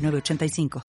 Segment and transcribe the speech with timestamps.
[0.00, 0.82] 985.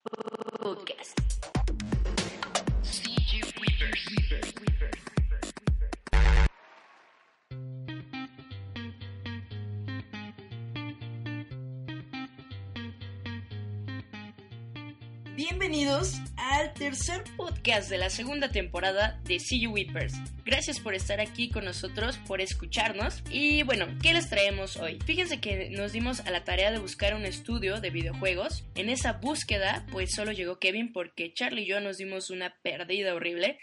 [15.36, 16.21] Bienvenidos
[16.52, 20.12] al tercer podcast de la segunda temporada de See You Weepers.
[20.44, 23.22] Gracias por estar aquí con nosotros, por escucharnos.
[23.30, 24.98] Y bueno, ¿qué les traemos hoy?
[25.06, 28.64] Fíjense que nos dimos a la tarea de buscar un estudio de videojuegos.
[28.74, 33.14] En esa búsqueda, pues solo llegó Kevin porque Charlie y yo nos dimos una perdida
[33.14, 33.58] horrible.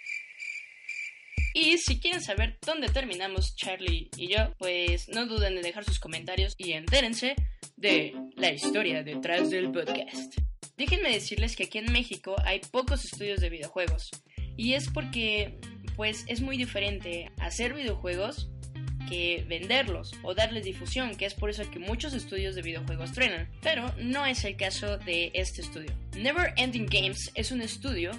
[1.54, 6.00] Y si quieren saber dónde terminamos Charlie y yo, pues no duden en dejar sus
[6.00, 7.36] comentarios y entérense
[7.78, 10.49] de la historia detrás del podcast.
[10.80, 14.12] Déjenme decirles que aquí en México hay pocos estudios de videojuegos.
[14.56, 15.60] Y es porque,
[15.98, 18.50] pues, es muy diferente hacer videojuegos
[19.10, 23.52] que venderlos o darles difusión, que es por eso que muchos estudios de videojuegos truenan.
[23.62, 25.92] Pero no es el caso de este estudio.
[26.16, 28.12] Never Ending Games es un estudio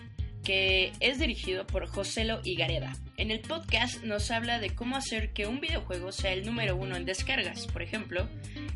[0.44, 2.92] que es dirigido por Joselo Igareda.
[3.16, 6.96] En el podcast nos habla de cómo hacer que un videojuego sea el número uno
[6.96, 7.66] en descargas.
[7.66, 8.28] Por ejemplo,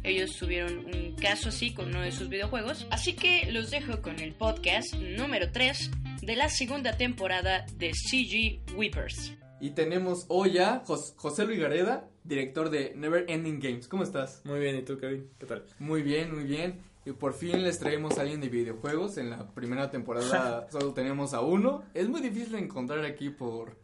[0.02, 2.86] ellos tuvieron un caso así con uno de sus videojuegos.
[2.90, 5.90] Así que los dejo con el podcast número 3
[6.22, 9.34] de la segunda temporada de CG Weepers.
[9.60, 13.88] Y tenemos hoy a José Luis Gareda, director de Never Ending Games.
[13.88, 14.42] ¿Cómo estás?
[14.44, 15.30] Muy bien, ¿y tú, Kevin?
[15.38, 15.64] ¿Qué tal?
[15.78, 16.80] Muy bien, muy bien.
[17.06, 19.18] Y por fin les traemos a alguien de videojuegos.
[19.18, 21.82] En la primera temporada solo tenemos a uno.
[21.92, 23.76] Es muy difícil encontrar aquí por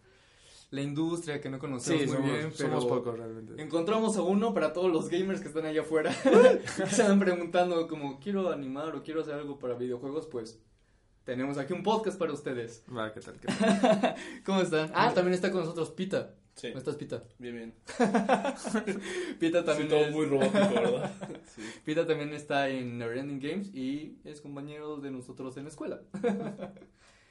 [0.71, 3.61] la industria que no conocemos muy bien, pero somos pocos realmente.
[3.61, 6.13] Encontramos a uno para todos los gamers que están allá afuera.
[6.91, 10.61] Se van preguntando como quiero animar o quiero hacer algo para videojuegos, pues
[11.25, 12.85] tenemos aquí un podcast para ustedes.
[12.95, 13.39] Va, ¿qué tal?
[13.39, 14.15] ¿Qué tal?
[14.47, 14.91] ¿Cómo están?
[14.95, 16.35] Ah, también está con nosotros Pita.
[16.61, 16.69] Sí.
[16.69, 17.25] ¿Cómo estás, Pita?
[17.39, 17.75] Bien, bien.
[19.41, 21.11] Pita también sí, todo muy robótico, ¿verdad?
[21.57, 21.63] Sí.
[21.87, 26.03] Pita también está en Neverending Games y es compañero de nosotros en la escuela.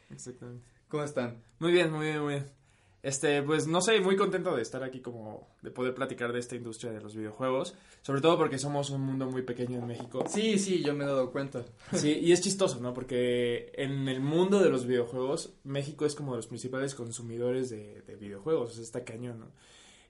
[0.10, 0.66] Exactamente.
[0.88, 1.44] ¿Cómo están?
[1.60, 2.59] Muy bien, muy bien, muy bien.
[3.02, 6.56] Este, pues no sé, muy contento de estar aquí como de poder platicar de esta
[6.56, 10.26] industria de los videojuegos, sobre todo porque somos un mundo muy pequeño en México.
[10.28, 11.64] Sí, sí, yo me he dado cuenta.
[11.94, 12.94] Sí, y es chistoso, ¿no?
[12.94, 18.02] Porque en el mundo de los videojuegos, México es como de los principales consumidores de,
[18.02, 19.52] de videojuegos, o sea, está cañón, ¿no?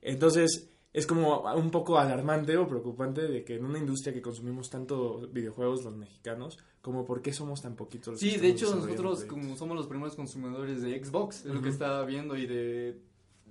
[0.01, 4.69] Entonces, es como un poco alarmante o preocupante de que en una industria que consumimos
[4.69, 8.13] tanto videojuegos los mexicanos, como por qué somos tan poquitos.
[8.13, 11.69] Los sí, de hecho nosotros como somos los primeros consumidores de Xbox, es lo que
[11.69, 12.99] estaba viendo y de,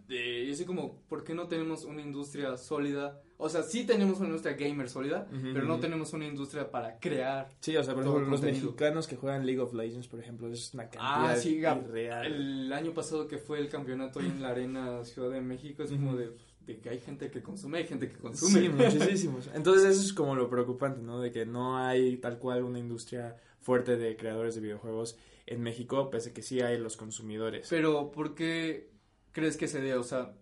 [0.08, 3.22] de yo sé como, ¿por qué no tenemos una industria sólida?
[3.40, 7.48] O sea, sí tenemos una industria gamer sólida, pero no tenemos una industria para crear.
[7.60, 10.74] Sí, o sea, por ejemplo, los mexicanos que juegan League of Legends, por ejemplo, es
[10.74, 12.26] una cantidad ah, sí, real.
[12.26, 16.16] El año pasado que fue el campeonato en la Arena Ciudad de México, es como
[16.16, 16.32] de
[16.68, 18.60] de que hay gente que consume, hay gente que consume.
[18.60, 19.50] Sí, muchísimos.
[19.54, 21.20] Entonces eso es como lo preocupante, ¿no?
[21.20, 26.10] De que no hay tal cual una industria fuerte de creadores de videojuegos en México,
[26.10, 27.68] pese a que sí hay los consumidores.
[27.70, 28.90] Pero, ¿por qué
[29.32, 29.94] crees que se dé?
[29.94, 30.34] O sea,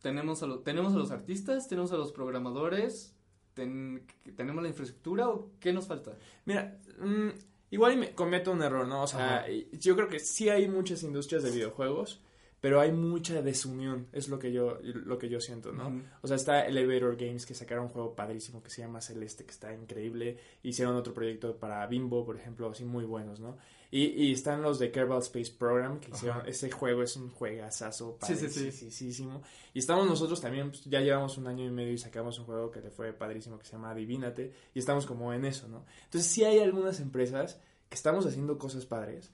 [0.00, 3.16] tenemos a, lo, tenemos a los artistas, tenemos a los programadores,
[3.54, 6.16] tenemos la infraestructura o qué nos falta?
[6.44, 7.28] Mira, mm,
[7.72, 9.02] igual me cometo un error, ¿no?
[9.02, 12.20] O sea, yo creo que sí hay muchas industrias de videojuegos
[12.62, 16.00] pero hay mucha desunión, es lo que yo, lo que yo siento, ¿no?
[16.20, 19.50] O sea, está Elevator Games que sacaron un juego padrísimo que se llama Celeste, que
[19.50, 23.58] está increíble, hicieron otro proyecto para Bimbo, por ejemplo, así muy buenos, ¿no?
[23.90, 28.16] Y, y están los de Kerbal Space Program, que hicieron, ese juego es un juegazazo
[28.16, 29.42] padrísimo.
[29.74, 32.70] Y estamos nosotros también, pues, ya llevamos un año y medio y sacamos un juego
[32.70, 35.84] que le fue padrísimo que se llama Adivínate, y estamos como en eso, ¿no?
[36.04, 39.32] Entonces sí hay algunas empresas que estamos haciendo cosas padres,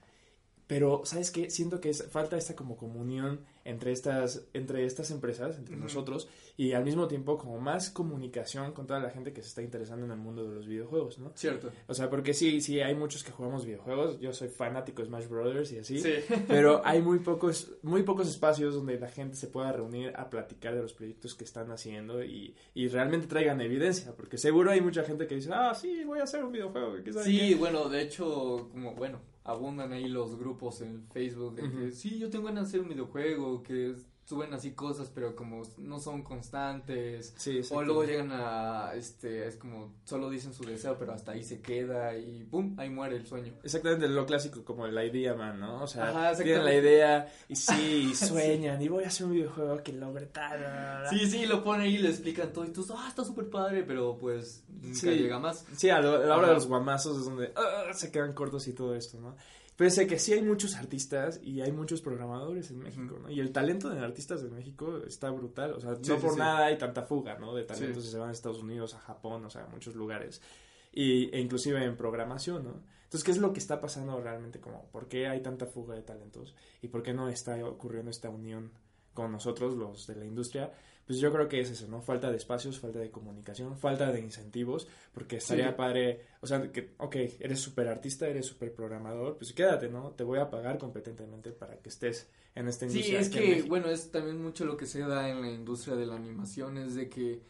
[0.69, 1.49] pero, ¿sabes qué?
[1.49, 6.29] Siento que es, falta esta como comunión entre estas, entre estas empresas, entre nosotros,
[6.59, 10.05] y al mismo tiempo como más comunicación con toda la gente que se está interesando
[10.05, 11.33] en el mundo de los videojuegos, ¿no?
[11.35, 11.71] Cierto.
[11.87, 15.27] O sea, porque sí, sí, hay muchos que jugamos videojuegos, yo soy fanático de Smash
[15.27, 16.13] Brothers y así, sí.
[16.47, 20.75] pero hay muy pocos, muy pocos espacios donde la gente se pueda reunir a platicar
[20.75, 25.03] de los proyectos que están haciendo y, y realmente traigan evidencia, porque seguro hay mucha
[25.03, 26.97] gente que dice, ah, sí, voy a hacer un videojuego.
[27.23, 32.19] Sí, bueno, de hecho, como, bueno abundan ahí los grupos en Facebook de que sí,
[32.19, 33.95] yo tengo ganas de hacer un videojuego, que
[34.29, 37.33] suben así cosas, pero como no son constantes.
[37.39, 41.43] Sí, o luego llegan a, este, es como, solo dicen su deseo, pero hasta ahí
[41.43, 42.75] se queda y ¡pum!
[42.79, 43.55] Ahí muere el sueño.
[43.63, 45.83] Exactamente, lo clásico, como la idea, man, ¿no?
[45.83, 49.95] O sea, tienen la idea y sí, sueñan, y voy a hacer un videojuego que
[49.95, 51.07] logre tal.
[51.09, 53.83] Sí, sí, lo ponen ahí y le explican todo, y tú, ah, está súper padre,
[53.83, 55.65] pero pues nunca llega más.
[55.75, 58.95] Sí, a, la hora de los guamazos es donde ah, se quedan cortos y todo
[58.95, 59.37] esto, ¿no?
[59.79, 63.31] Pese que sí hay muchos artistas y hay muchos programadores en México, ¿no?
[63.31, 66.77] Y el talento de artistas de México está brutal, o sea, no por nada hay
[66.77, 67.55] tanta fuga, ¿no?
[67.55, 70.43] De talentos que se van a Estados Unidos, a Japón, o sea, a muchos lugares.
[70.91, 72.83] Y, e inclusive en programación, ¿no?
[73.05, 74.59] Entonces, ¿qué es lo que está pasando realmente?
[74.59, 76.57] Como, ¿Por qué hay tanta fuga de talentos?
[76.83, 78.73] ¿Y por qué no está ocurriendo esta unión
[79.15, 80.73] con nosotros, los de la industria?
[81.09, 82.03] Pues yo creo que es eso, ¿no?
[82.03, 86.91] Falta de espacios, falta de comunicación, falta de incentivos, porque estaría padre, o sea, que,
[86.99, 90.11] ok, eres súper artista, eres súper programador, pues quédate, ¿no?
[90.11, 93.25] Te voy a pagar competentemente para que estés en esta industria.
[93.25, 96.05] Sí, es que, bueno, es también mucho lo que se da en la industria de
[96.05, 97.41] la animación, es de que,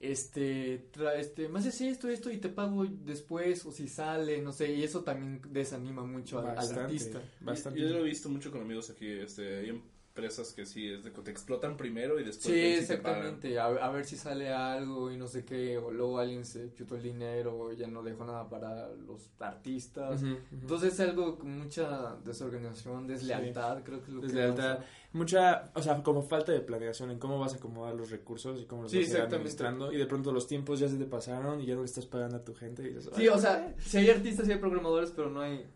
[0.00, 0.86] este,
[1.18, 4.82] este, más es esto, esto y te pago después o si sale, no sé, y
[4.82, 7.20] eso también desanima mucho al, artista.
[7.40, 7.80] Bastante.
[7.80, 9.60] Yo, lo he visto mucho con amigos aquí, este,
[10.14, 13.58] empresas que sí es de que te explotan primero y después sí exactamente.
[13.58, 17.02] A, ver si sale algo y no sé qué o luego alguien se chutó el
[17.02, 20.22] dinero ya no dejó nada para los artistas.
[20.52, 24.78] Entonces es algo con mucha desorganización deslealtad creo que es lo deslealtad.
[25.12, 28.66] mucha o sea como falta de planeación en cómo vas a acomodar los recursos y
[28.66, 31.60] cómo los vas a ir administrando y de pronto los tiempos ya se te pasaron
[31.60, 34.10] y ya no le estás pagando a tu gente y sí o sea si hay
[34.10, 35.66] artistas y hay programadores pero no hay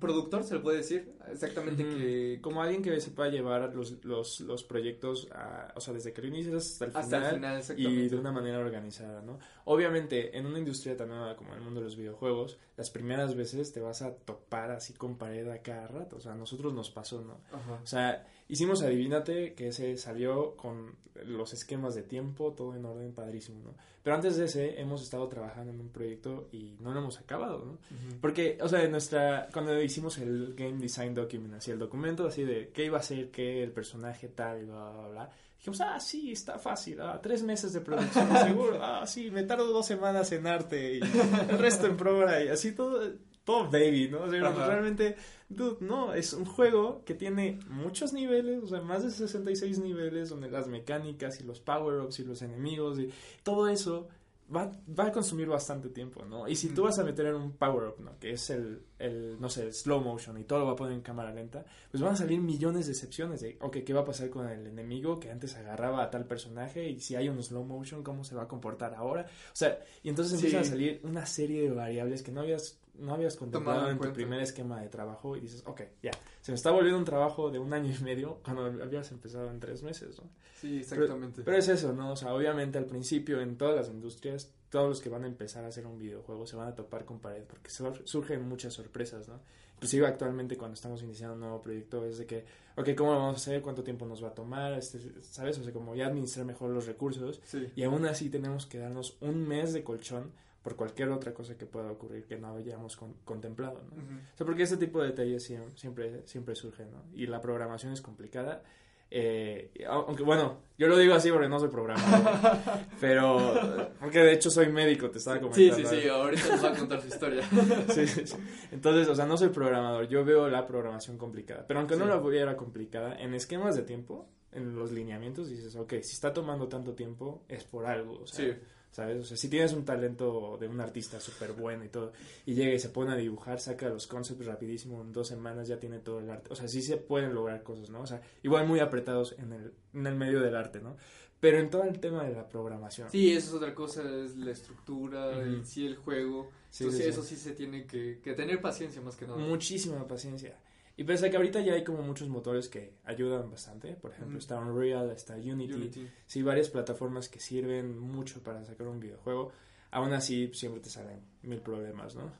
[0.00, 2.38] productor, se le puede decir, exactamente que...
[2.40, 5.28] Como alguien que se pueda llevar los, los, los proyectos,
[5.74, 9.38] o sea, desde que lo inicias hasta el final, y de una manera organizada, ¿no?
[9.64, 13.72] Obviamente, en una industria tan nueva como el mundo de los videojuegos, las primeras veces
[13.72, 16.90] te vas a topar así con pared a cada rato, o sea, a nosotros nos
[16.90, 17.40] pasó, ¿no?
[17.82, 23.12] O sea, hicimos Adivínate, que ese salió con los esquemas de tiempo, todo en orden,
[23.12, 23.74] padrísimo, ¿no?
[24.02, 27.64] Pero antes de ese hemos estado trabajando en un proyecto y no lo hemos acabado,
[27.64, 27.78] ¿no?
[28.20, 32.70] Porque, o sea, nuestra, cuando hicimos el Game Design Document, así el documento así de
[32.70, 36.58] qué iba a ser, qué, el personaje tal, bla, bla, bla, dijimos, ah, sí, está
[36.58, 40.94] fácil, ah, tres meses de producción, seguro, ah, sí, me tardo dos semanas en arte
[40.94, 43.12] y el resto en programa y así todo,
[43.48, 44.24] todo baby, ¿no?
[44.24, 45.16] O sea, realmente,
[45.48, 50.28] dude, no, es un juego que tiene muchos niveles, o sea, más de 66 niveles,
[50.28, 53.08] donde las mecánicas y los power-ups y los enemigos y
[53.42, 54.08] todo eso
[54.54, 56.46] va, va a consumir bastante tiempo, ¿no?
[56.46, 58.18] Y si tú vas a meter en un power-up, ¿no?
[58.18, 60.92] Que es el, el, no sé, el slow motion y todo lo va a poner
[60.92, 64.04] en cámara lenta, pues van a salir millones de excepciones de, ok, ¿qué va a
[64.04, 66.86] pasar con el enemigo que antes agarraba a tal personaje?
[66.86, 69.22] Y si hay un slow motion, ¿cómo se va a comportar ahora?
[69.22, 73.14] O sea, y entonces empiezan a salir una serie de variables que no habías no
[73.14, 76.70] habías contemplado en, tu primer esquema de trabajo y dices, ok, ya, se me está
[76.70, 80.28] volviendo un trabajo de un año y medio cuando habías empezado en tres meses, ¿no?
[80.60, 81.42] Sí, exactamente.
[81.44, 82.12] Pero, es eso, ¿no?
[82.12, 85.64] O sea, obviamente al principio en todas las industrias, todos los que van a empezar
[85.64, 89.40] a hacer un videojuego se van a topar con pared porque surgen muchas sorpresas, ¿no?
[89.76, 92.44] Inclusive actualmente cuando estamos iniciando un nuevo proyecto es de que,
[92.76, 93.62] ok, ¿cómo lo vamos a hacer?
[93.62, 94.72] ¿Cuánto tiempo nos va a tomar?
[94.72, 95.56] Este, ¿Sabes?
[95.58, 97.40] O sea, como ya administrar mejor los recursos
[97.76, 100.32] y aún así tenemos que darnos un mes de colchón
[100.68, 104.02] por cualquier otra cosa que pueda ocurrir que no hayamos contemplado, ¿no?
[104.02, 105.42] O sea, porque ese tipo de detalles
[105.74, 107.04] siempre, siempre surgen, ¿no?
[107.14, 108.62] Y la programación es complicada.
[109.10, 112.58] Eh, aunque bueno, yo lo digo así porque no soy programador,
[113.00, 115.74] pero porque de hecho soy médico, te estaba comentando.
[115.74, 117.48] Sí, sí, sí, ahorita nos va a contar su historia.
[117.88, 118.36] sí, sí,
[118.70, 122.18] Entonces, o sea, no soy programador, yo veo la programación complicada, pero aunque no la
[122.18, 126.92] viera complicada, en esquemas de tiempo, en los lineamientos, dices, ok, si está tomando tanto
[126.92, 128.60] tiempo, es por algo, o sea, sí
[128.98, 129.20] ¿sabes?
[129.20, 132.12] O sea, si tienes un talento de un artista súper bueno y todo,
[132.46, 135.78] y llega y se pone a dibujar, saca los concepts rapidísimo, en dos semanas ya
[135.78, 136.52] tiene todo el arte.
[136.52, 138.00] O sea, sí se pueden lograr cosas, ¿no?
[138.00, 140.96] O sea, igual muy apretados en el, en el medio del arte, ¿no?
[141.38, 143.08] Pero en todo el tema de la programación.
[143.12, 146.50] Sí, eso es otra cosa, es la estructura, y sí, el juego.
[146.68, 149.38] Sí, Entonces, eso sí se tiene que, que tener paciencia más que nada.
[149.38, 150.58] Muchísima paciencia.
[150.98, 154.36] Y pese a que ahorita ya hay como muchos motores que ayudan bastante, por ejemplo,
[154.36, 159.52] está Unreal, está Unity, sí, varias plataformas que sirven mucho para sacar un videojuego,
[159.92, 162.30] aún así siempre te salen mil problemas, ¿no?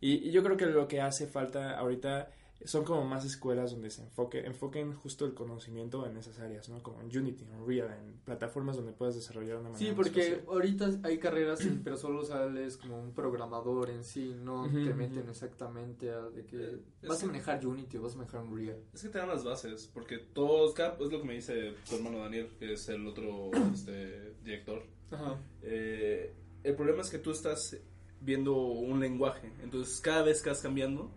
[0.00, 2.28] y yo creo que lo que hace falta ahorita
[2.64, 6.82] son como más escuelas donde se enfoque, enfoquen justo el conocimiento en esas áreas, ¿no?
[6.82, 9.90] Como en Unity, en Unreal, en plataformas donde puedes desarrollar una manera.
[9.90, 14.94] Sí, porque ahorita hay carreras, pero solo sales como un programador en sí, no te
[14.94, 18.78] meten exactamente a de que eh, vas a manejar Unity o vas a manejar Unreal.
[18.92, 22.20] Es que te dan las bases, porque todos, es lo que me dice tu hermano
[22.20, 24.82] Daniel, que es el otro este, director.
[25.10, 25.38] Ajá.
[25.62, 27.76] Eh, el problema es que tú estás
[28.20, 31.10] viendo un lenguaje, entonces cada vez que vas cambiando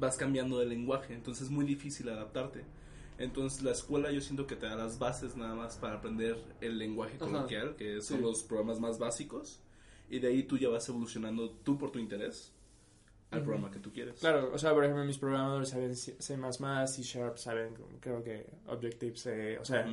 [0.00, 2.64] vas cambiando de lenguaje, entonces es muy difícil adaptarte.
[3.18, 6.78] Entonces la escuela yo siento que te da las bases nada más para aprender el
[6.78, 9.60] lenguaje coloquial, que son los programas más básicos,
[10.08, 12.52] y de ahí tú ya vas evolucionando tú por tu interés
[13.30, 14.18] al programa que tú quieres.
[14.18, 19.58] Claro, o sea, por ejemplo, mis programadores saben C++, C Sharp, saben, creo que Objective-C,
[19.58, 19.86] o sea,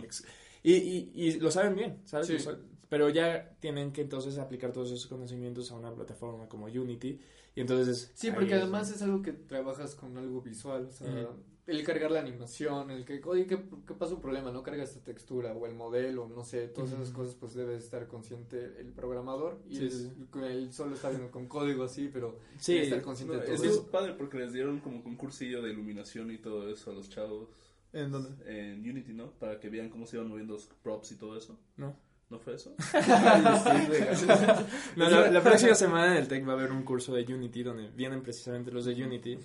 [0.63, 2.49] y, y, y, lo saben bien, ¿sabes?
[2.89, 7.19] Pero ya tienen que entonces aplicar todos esos conocimientos a una plataforma como Unity,
[7.57, 8.11] y entonces...
[8.13, 11.27] Sí, porque además es algo que trabajas con algo visual, o sea
[11.67, 14.51] el cargar la animación, el que, oye, ¿qué, qué pasa un problema?
[14.51, 16.27] ¿No carga esta textura o el modelo?
[16.27, 21.09] No sé, todas esas cosas pues debe estar consciente el programador y él solo está
[21.09, 23.65] viendo con código así, pero sí, debe estar consciente de todo eso.
[23.65, 27.09] Es padre porque les dieron como un cursillo de iluminación y todo eso a los
[27.09, 27.49] chavos.
[27.91, 28.29] ¿En dónde?
[28.45, 29.31] En Unity, ¿no?
[29.31, 31.59] Para que vean cómo se iban moviendo los props y todo eso.
[31.75, 31.95] No.
[32.29, 32.75] ¿No fue eso?
[34.95, 38.21] la, próxima semana en el Tech va a haber un curso de Unity donde vienen
[38.21, 39.39] precisamente los de Unity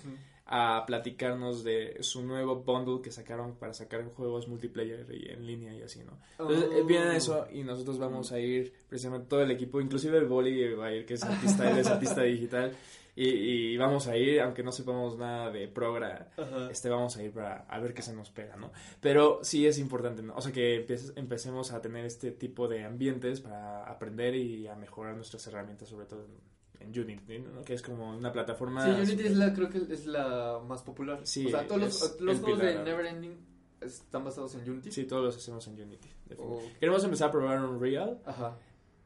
[0.45, 5.73] a platicarnos de su nuevo bundle que sacaron para sacar juegos multiplayer y en línea
[5.73, 6.19] y así, ¿no?
[6.37, 6.85] Entonces oh.
[6.85, 10.87] vienen eso y nosotros vamos a ir precisamente todo el equipo, inclusive el Boli va
[10.87, 12.73] a ir, que es artista, él es artista digital.
[13.15, 16.31] Y, vamos a ir, aunque no sepamos nada de progra,
[16.71, 18.71] este vamos a ir para a ver qué se nos pega, ¿no?
[19.01, 20.35] Pero sí es importante, ¿no?
[20.35, 25.15] O sea, que empecemos a tener este tipo de ambientes para aprender y a mejorar
[25.15, 26.25] nuestras herramientas, sobre todo
[26.79, 27.61] en Unity, ¿no?
[27.63, 28.83] que es como una plataforma...
[28.83, 31.21] Sí, Unity es la, creo que es la más popular.
[31.23, 33.37] Sí, o sea, todos los, los juegos de Neverending
[33.81, 34.91] están basados en Unity.
[34.91, 36.09] Sí, todos los hacemos en Unity.
[36.79, 38.57] Queremos empezar a probar Unreal, Ajá.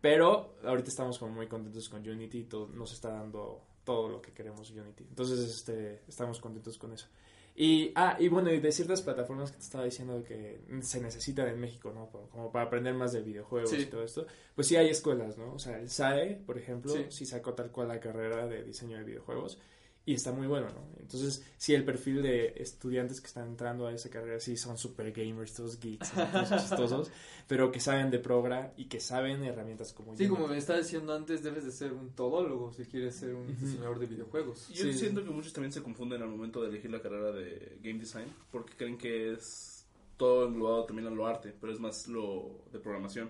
[0.02, 4.22] pero ahorita estamos como muy contentos con Unity y todo, nos está dando todo lo
[4.22, 5.06] que queremos Unity.
[5.08, 7.08] Entonces, este, estamos contentos con eso.
[7.56, 11.48] Y, ah, y bueno, y de ciertas plataformas que te estaba diciendo que se necesitan
[11.48, 12.10] en México, ¿no?
[12.30, 14.28] Como para aprender más de videojuegos y todo esto.
[14.54, 15.54] Pues sí hay escuelas, ¿no?
[15.54, 17.26] O sea, el SAE, por ejemplo, sí.
[17.26, 19.58] sacó tal cual la carrera de diseño de videojuegos
[20.08, 20.88] y está muy bueno, ¿no?
[21.02, 25.12] Entonces, sí, el perfil de estudiantes que están entrando a esa carrera sí son super
[25.12, 27.12] gamers, todos geeks, todos chistosos,
[27.46, 31.14] pero que saben de progra y que saben herramientas como Sí, como me estaba diciendo
[31.14, 34.70] antes, debes de ser un todólogo si quieres ser un diseñador de videojuegos.
[34.70, 38.00] Yo siento que muchos también se confunden al momento de elegir la carrera de game
[38.00, 39.86] design porque creen que es
[40.16, 43.30] todo englobado también a lo arte, pero es más lo de programación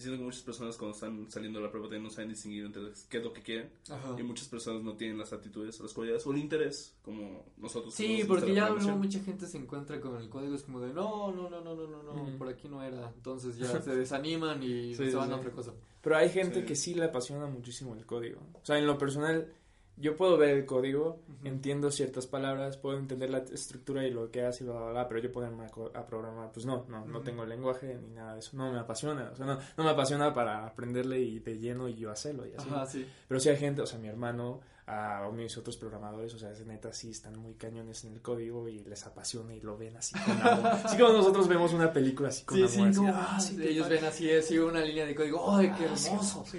[0.00, 3.18] siento que muchas personas cuando están saliendo de la prueba no saben distinguir entre qué
[3.18, 3.70] es lo que quieren.
[4.18, 7.94] Y muchas personas no tienen las actitudes, las cualidades o el interés como nosotros.
[7.94, 11.32] Sí, porque ya luego mucha gente se encuentra con el código, es como de no,
[11.32, 13.10] no, no, no, no, no, no por aquí no era.
[13.14, 15.72] Entonces ya se desaniman y se van a otra cosa.
[16.02, 18.40] Pero hay gente que sí le apasiona muchísimo el código.
[18.54, 19.52] O sea, en lo personal
[20.00, 24.42] yo puedo ver el código, entiendo ciertas palabras, puedo entender la estructura y lo que
[24.42, 27.50] hace bla, bla, bla, pero yo ponerme a, programar, pues no, no, no tengo el
[27.50, 30.66] lenguaje ni nada de eso, no me apasiona, o sea, no, no me apasiona para
[30.66, 33.06] aprenderle y de lleno y yo hacerlo y así.
[33.28, 36.66] Pero si hay gente, o sea, mi hermano, a mis otros programadores, o sea, es
[36.66, 40.18] neta, sí están muy cañones en el código y les apasiona y lo ven así
[40.18, 40.66] con amor.
[40.84, 42.94] así como nosotros vemos una película así con sí, amor.
[42.94, 46.44] Sí, ah, ellos ven así, así una línea de código, ¡ay, qué ah, hermoso!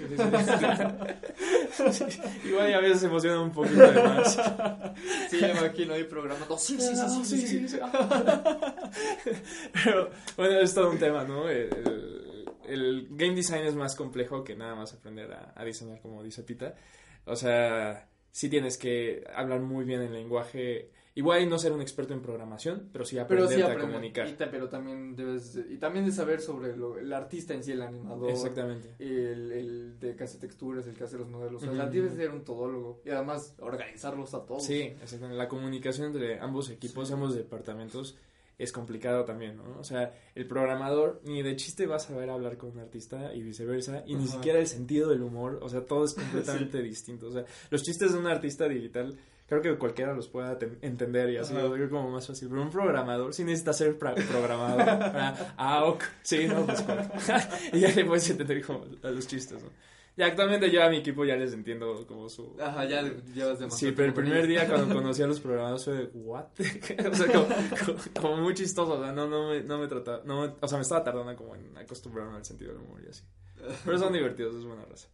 [2.44, 4.32] Igual a veces se emociona un poquito de más.
[5.30, 7.78] sí, me imagino ahí programando, sí, sí, sí, sí, sí, sí.
[9.84, 10.08] Pero,
[10.38, 11.50] bueno, es todo un tema, ¿no?
[11.50, 16.22] El, el, game design es más complejo que nada más aprender a, a diseñar, como
[16.22, 16.74] dice Pita.
[17.24, 20.90] O sea sí tienes que hablar muy bien el lenguaje.
[21.14, 24.26] Igual y no ser un experto en programación, pero sí aprender a comunicar.
[24.26, 27.82] Y pero también debes y también de saber sobre lo, el artista en sí, el
[27.82, 28.30] animador.
[28.30, 28.94] Exactamente.
[28.98, 31.62] El, el de que hace texturas, el que hace los modelos.
[31.62, 34.64] O sea, debes ser un todólogo y además organizarlos a todos.
[34.64, 35.36] Sí, exactamente.
[35.36, 38.16] La comunicación entre ambos equipos, ambos departamentos
[38.62, 39.78] es complicado también, ¿no?
[39.78, 43.42] O sea, el programador ni de chiste va a saber hablar con un artista y
[43.42, 47.26] viceversa, y ni siquiera el sentido del humor, o sea, todo es completamente distinto.
[47.26, 51.36] O sea, los chistes de un artista digital, creo que cualquiera los pueda entender y
[51.36, 52.48] así lo digo como más fácil.
[52.48, 54.82] Pero un programador sí necesita ser programador.
[55.56, 56.84] ah, ok, sí, no, pues,
[57.72, 59.70] y ya le puedes entender como a los chistes, ¿no?
[60.16, 62.54] Y actualmente yo a mi equipo ya les entiendo como su...
[62.60, 65.94] Ajá, ya llevas demasiado Sí, pero el primer día cuando conocí a los programadores fue
[65.94, 66.44] de, ¿what?
[67.10, 70.54] o sea, como, como, muy chistoso, o sea, no, no, me, no me trataba, no
[70.60, 73.22] o sea, me estaba tardando como en acostumbrarme al sentido del humor y así.
[73.84, 75.08] Pero son divertidos, es buena raza.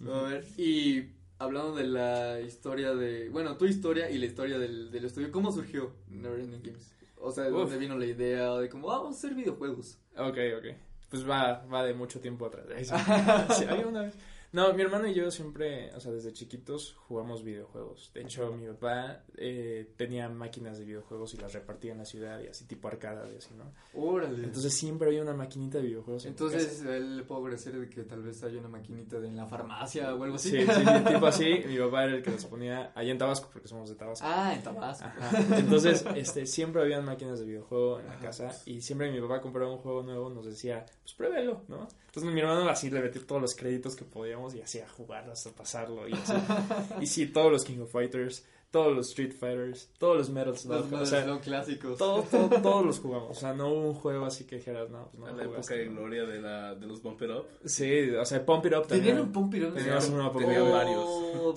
[0.00, 4.90] A ver, y hablando de la historia de, bueno, tu historia y la historia del,
[4.90, 6.92] del estudio, ¿cómo surgió Neverending Games?
[7.18, 9.98] O sea, ¿de dónde vino la idea de cómo vamos a hacer videojuegos?
[10.16, 12.66] Ok, ok pues va, va de mucho tiempo atrás.
[13.56, 14.14] Sí, una vez.
[14.56, 18.10] No, mi hermano y yo siempre, o sea, desde chiquitos jugamos videojuegos.
[18.14, 22.40] De hecho, mi papá eh, tenía máquinas de videojuegos y las repartía en la ciudad
[22.40, 23.70] y así tipo arcada y así, ¿no?
[23.92, 24.44] Órale.
[24.44, 26.24] Entonces siempre había una maquinita de videojuegos.
[26.24, 29.36] En Entonces él le puedo agradecer de que tal vez haya una maquinita de en
[29.36, 30.52] la farmacia o algo así.
[30.52, 31.62] Sí, sí, tipo así.
[31.66, 34.26] Mi papá era el que los ponía allá en Tabasco porque somos de Tabasco.
[34.26, 35.04] Ah, en Tabasco.
[35.04, 35.58] Ajá.
[35.58, 39.70] Entonces, este, siempre habían máquinas de videojuego en la casa y siempre mi papá compraba
[39.70, 41.86] un juego nuevo nos decía, pues pruébelo, ¿no?
[42.16, 46.08] Entonces mi hermano así le todos los créditos que podíamos y hacía jugar hasta pasarlo
[46.08, 46.32] y así.
[47.02, 50.90] y sí, todos los King of Fighters, todos los Street Fighters, todos los Metal Slug,
[50.90, 51.98] Los o sea, son clásicos.
[51.98, 53.36] todo, todo- todos los jugamos.
[53.36, 55.84] O sea, no hubo un juego así que dijeras, no, pues no la época de
[55.86, 55.92] ¿no?
[55.92, 57.44] gloria de, la, de los Bump It Up.
[57.66, 59.04] Sí, o sea, Pump It Up también.
[59.04, 59.74] Tenían un Pump It Up.
[59.74, 60.72] Teníamos una Pump It Tenía Up.
[60.72, 61.06] varios.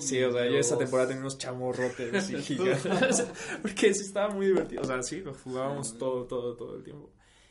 [0.00, 0.78] Sí, o sea, yo esta Dios.
[0.78, 3.26] temporada tenía unos chamorrotes así gigantes.
[3.62, 4.82] Porque sí estaba muy divertido.
[4.82, 7.10] O sea, sí, lo jugábamos todo, todo, todo el tiempo.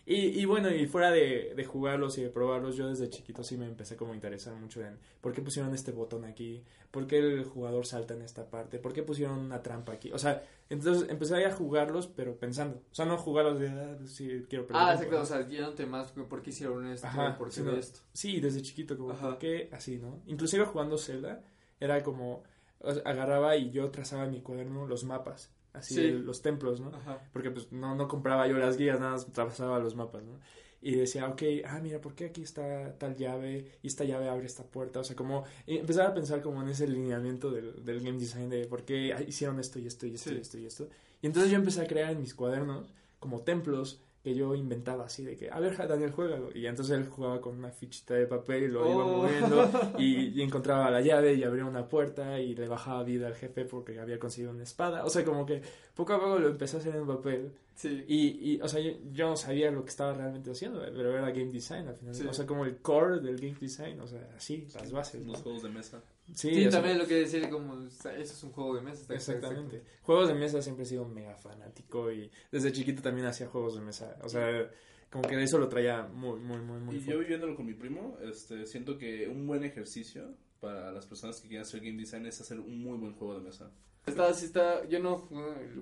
[0.09, 3.57] Y, y bueno, y fuera de, de jugarlos y de probarlos, yo desde chiquito sí
[3.57, 7.19] me empecé como a interesar mucho en por qué pusieron este botón aquí, por qué
[7.19, 10.11] el jugador salta en esta parte, por qué pusieron una trampa aquí.
[10.11, 12.81] O sea, entonces empecé a jugarlos, pero pensando.
[12.91, 14.81] O sea, no jugarlos de, ah, sí, quiero perder.
[14.83, 17.99] Ah, exacto, o sea, guiándote más por qué hicieron esto, Ajá, por qué esto.
[18.11, 19.29] Sí, desde chiquito, como, Ajá.
[19.29, 20.23] ¿por qué así, no?
[20.25, 21.43] Inclusive jugando Zelda,
[21.79, 22.41] era como,
[22.79, 26.11] o sea, agarraba y yo trazaba en mi cuaderno los mapas, así, Sí.
[26.11, 26.89] los templos, ¿no?
[26.95, 27.21] Ajá.
[27.33, 30.39] Porque pues no, no compraba yo las guías, nada más trazaba los mapas, ¿no?
[30.81, 34.45] Y decía, ok, ah, mira, ¿por qué aquí está tal llave y esta llave abre
[34.45, 35.01] esta puerta?
[35.01, 38.49] O sea, como y empezaba a pensar como en ese lineamiento del, del game design
[38.49, 40.35] de por qué hicieron esto y esto y esto Sí.
[40.35, 40.87] y esto y esto.
[41.21, 45.23] Y entonces yo empecé a crear en mis cuadernos como templos que yo inventaba así
[45.23, 46.49] de que, a ver, Daniel, juégalo.
[46.55, 49.17] Y entonces él jugaba con una fichita de papel y lo iba Oh.
[49.23, 53.35] moviendo y, y encontraba la llave y abría una puerta y le bajaba vida al
[53.35, 55.03] jefe porque había conseguido una espada.
[55.05, 55.61] O sea, como que
[55.95, 57.51] poco a poco lo empecé a hacer en papel.
[57.75, 58.03] Sí.
[58.07, 61.29] Y, y o sea, yo, yo no sabía lo que estaba realmente haciendo, pero era
[61.31, 62.13] game design al final.
[62.13, 62.27] Sí.
[62.27, 65.25] O sea, como el core del game design, o sea, así, las bases.
[65.25, 65.31] ¿no?
[65.31, 66.01] Los juegos de mesa.
[66.33, 69.01] Sí, Sí, o sea, también lo que decir como, eso es un juego de mesa.
[69.01, 69.83] está Exactamente.
[70.01, 73.81] Juegos de mesa siempre he sido mega fanático y desde chiquito también hacía juegos de
[73.81, 74.17] mesa.
[74.23, 74.69] O sea,
[75.09, 77.21] como que eso lo traía muy, muy, muy, muy Y yo fuerte.
[77.23, 81.65] viviéndolo con mi primo, este, siento que un buen ejercicio para las personas que quieran
[81.65, 83.71] hacer game design es hacer un muy buen juego de mesa.
[84.05, 85.27] Está, así está, yo no,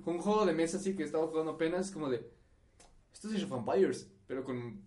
[0.03, 2.29] con un juego de mesa así que estaba jugando apenas, como de,
[3.13, 4.81] esto es Age of Vampires, pero con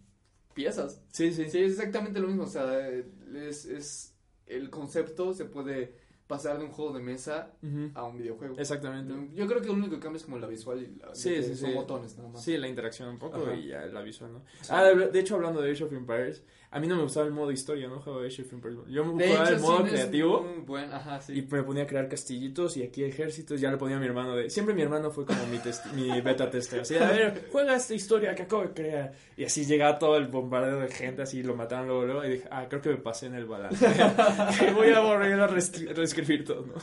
[0.54, 1.02] piezas.
[1.12, 4.09] Sí, sí, Sí, es exactamente lo mismo, o sea, es, es,
[4.50, 5.92] el concepto se puede
[6.26, 7.50] pasar de un juego de mesa
[7.94, 8.54] a un videojuego.
[8.56, 9.12] Exactamente.
[9.34, 11.56] Yo creo que lo único que cambia es como la visual y la, Sí, sí,
[11.56, 11.74] son sí.
[11.74, 12.42] botones nada más.
[12.44, 13.54] Sí, la interacción un poco Ajá.
[13.56, 14.42] y ya la visual, ¿no?
[14.68, 17.32] Ah, de, de hecho, hablando de Age of Empires, a mí no me gustaba el
[17.32, 18.00] modo historia, ¿no?
[18.00, 18.22] Jugaba.
[18.28, 20.46] Yo me hecho, el modo creativo.
[20.64, 21.32] buen, ajá, sí.
[21.32, 24.36] Y me ponía a crear castillitos y aquí ejércitos, ya le ponía a mi hermano
[24.36, 24.50] de...
[24.50, 25.58] Siempre mi hermano fue como mi,
[25.94, 29.12] mi beta tester, así, a ver, juega esta historia que acabo de crear.
[29.36, 32.48] Y así llegaba todo el bombardeo de gente, así lo mataban luego, luego, y dije,
[32.52, 33.84] ah, creo que me pasé en el balance.
[34.74, 36.74] Voy a volver a reescribir todo, ¿no?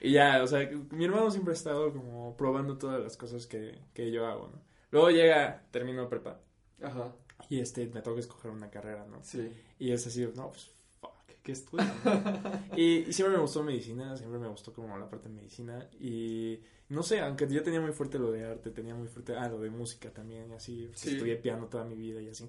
[0.00, 3.76] Y ya, o sea, mi hermano siempre ha estado como probando todas las cosas que,
[3.92, 4.62] que yo hago, ¿no?
[4.92, 6.38] Luego llega, termino prepa,
[6.82, 7.12] Ajá,
[7.50, 9.22] y este, me toca escoger una carrera, ¿no?
[9.22, 9.50] sí.
[9.78, 11.84] Y es así, no, pues, fuck, ¿qué estudio?
[12.76, 15.88] y, y siempre me gustó medicina, siempre me gustó como la parte de medicina.
[16.00, 19.48] Y no sé, aunque yo tenía muy fuerte lo de arte, tenía muy fuerte, ah,
[19.48, 21.10] lo de música también, y así, Sí.
[21.12, 22.48] estudié piano toda mi vida y así.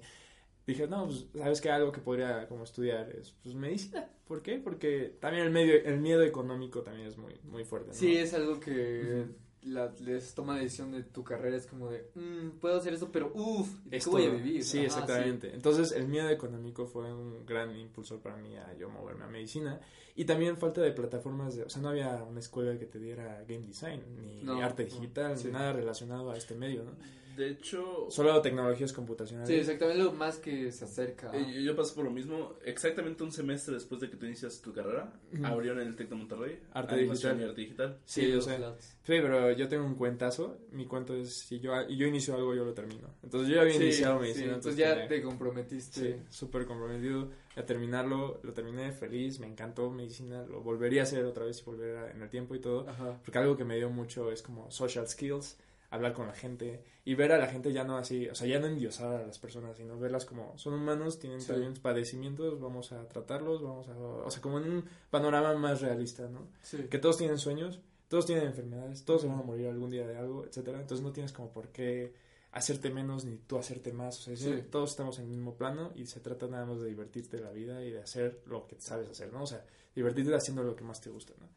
[0.66, 1.70] Dije, no, pues, ¿sabes qué?
[1.70, 4.08] Algo que podría como estudiar es, pues, medicina.
[4.26, 4.58] ¿Por qué?
[4.58, 7.94] Porque también el, medio, el miedo económico también es muy, muy fuerte, ¿no?
[7.94, 9.34] Sí, es algo que Ujú.
[9.64, 13.32] La, les toma decisión de tu carrera, es como de, "Mm, puedo hacer eso, pero
[13.34, 14.62] uff, ¿de qué Esto- voy a vivir?
[14.64, 15.54] Sí, Ajá, exactamente.
[15.54, 19.80] Entonces, el miedo económico fue un gran impulsor para mí a yo moverme a medicina.
[20.16, 23.42] Y también falta de plataformas de, o sea, no había una escuela que te diera
[23.48, 25.46] game design, ni No, arte no, digital, sí.
[25.48, 26.92] ni nada relacionado a este medio, ¿no?
[27.36, 29.48] De hecho, Solo tecnologías computacionales.
[29.48, 31.30] Sí, exactamente lo más que se acerca.
[31.34, 32.54] eh, yo pasé por lo mismo.
[32.64, 35.46] Exactamente un semestre después de que tú inicias tu carrera, Ujú.
[35.46, 36.60] abrieron en el Tec de Monterrey.
[36.72, 37.40] Arte digital.
[37.40, 37.98] y arte digital.
[38.04, 38.58] Sí, yo los sé.
[39.04, 40.58] Sí, pero yo tengo un cuentazo.
[40.72, 43.08] Mi cuento es, si yo, yo inicio algo, yo lo termino.
[43.22, 44.44] Entonces, yo ya había Sí, iniciado sí, medicina.
[44.54, 46.00] entonces entonces ya tenía- te comprometiste.
[46.00, 51.24] Sí, súper comprometido a terminarlo, lo terminé feliz, me encantó medicina, lo volvería a hacer
[51.24, 53.18] otra vez y volver a- en el tiempo y todo, Ajá.
[53.24, 55.56] porque algo que me dio mucho es como social skills,
[55.94, 58.58] hablar con la gente y ver a la gente ya no así, o sea, ya
[58.58, 61.48] no endiosar a las personas, sino verlas como son humanos, tienen Sí.
[61.48, 66.28] también padecimientos, vamos a tratarlos, vamos a, o sea, como en un panorama más realista,
[66.28, 66.48] ¿no?
[66.62, 66.86] Sí.
[66.90, 70.16] Que todos tienen sueños, todos tienen enfermedades, todos se van a morir algún día de
[70.16, 70.80] algo, etcétera.
[70.80, 72.12] Entonces no tienes como por qué
[72.52, 74.18] hacerte menos ni tú hacerte más.
[74.20, 76.88] O sea, sí, todos estamos en el mismo plano y se trata nada más de
[76.88, 79.42] divertirte la vida y de hacer lo que sabes hacer, ¿no?
[79.42, 81.48] O sea, divertirte haciendo lo que más te gusta, ¿no?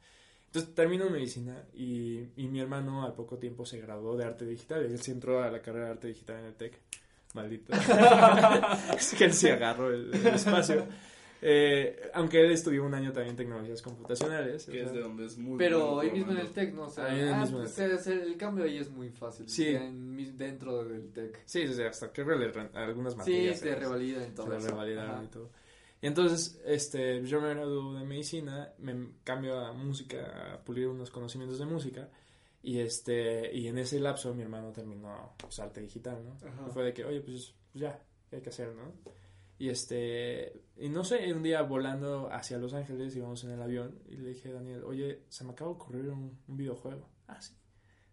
[0.48, 4.84] Entonces termino medicina y, y mi hermano al poco tiempo se graduó de arte digital.
[4.84, 6.80] Él se entró a la carrera de arte digital en el TEC.
[7.34, 7.74] Maldito.
[8.98, 10.88] es que él se agarró el, el espacio.
[11.42, 14.66] Eh, aunque él estudió un año también en tecnologías computacionales.
[14.66, 16.84] Que es de donde es muy Pero ahí mismo en el TEC, ¿no?
[16.86, 19.48] O sea, ah, mismo pues, el cambio ahí es muy fácil.
[19.48, 19.68] Sí.
[19.68, 21.40] en dentro del TEC.
[21.46, 22.22] Sí, o sea, hasta que
[22.74, 23.60] algunas Sí, materias.
[23.60, 25.24] se se- revalida en se todo revalidaron Ajá.
[25.24, 25.50] y todo.
[26.02, 31.10] Y entonces, este, yo me gradué de medicina, me cambio a música, a pulir unos
[31.10, 32.10] conocimientos de música.
[32.62, 36.34] Y este, y en ese lapso mi hermano terminó pues, arte digital, ¿no?
[36.48, 36.66] Ajá.
[36.68, 38.94] Y fue de que, oye, pues, pues ya, ¿qué hay que hacer, no?
[39.60, 44.00] Y este, y no sé, un día volando hacia Los Ángeles, íbamos en el avión,
[44.08, 47.10] y le dije a Daniel, oye, se me acaba de ocurrir un, un videojuego.
[47.28, 47.54] Ah, sí.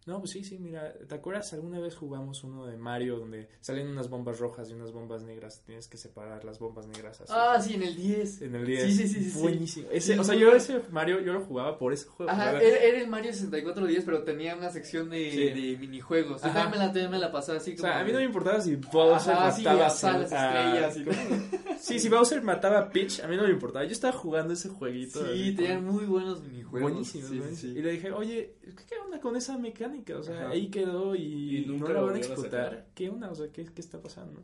[0.05, 1.51] No, pues sí, sí, mira, ¿te acuerdas?
[1.53, 5.63] Alguna vez jugamos uno de Mario donde salen unas bombas rojas y unas bombas negras,
[5.65, 7.33] tienes que separar las bombas negras así.
[7.35, 8.41] Ah, sí, en el 10.
[8.43, 8.83] En el 10.
[8.83, 9.39] Sí, sí, sí, sí, sí.
[9.41, 9.87] Buenísimo.
[9.91, 12.31] Ese, o sea, yo ese Mario, yo lo jugaba por ese juego.
[12.31, 15.59] Ajá, era, era el Mario 6410, pero tenía una sección de, Sí.
[15.61, 16.39] de minijuegos.
[16.43, 16.61] Yo Ajá.
[16.61, 17.87] también me la, también me la pasaba así O como...
[17.89, 21.15] sea, a mí no me importaba si mataba a las estrellas y todo.
[21.79, 23.85] Sí, si Bowser mataba a Peach, a mí no me importaba.
[23.85, 25.25] Yo estaba jugando ese jueguito.
[25.33, 26.91] Sí, tenían con- muy buenos minijuegos.
[26.91, 27.73] Buenísimo, Sí, sí, buenísimo.
[27.73, 27.79] sí.
[27.79, 28.55] Y le dije, oye,
[28.87, 30.17] ¿qué onda con esa mecánica?
[30.17, 30.49] O sea, Ajá.
[30.49, 32.87] ahí quedó y, Y nunca no la lo van a explotar.
[32.95, 33.29] ¿Qué onda?
[33.31, 34.43] O sea, ¿qué, qué está pasando?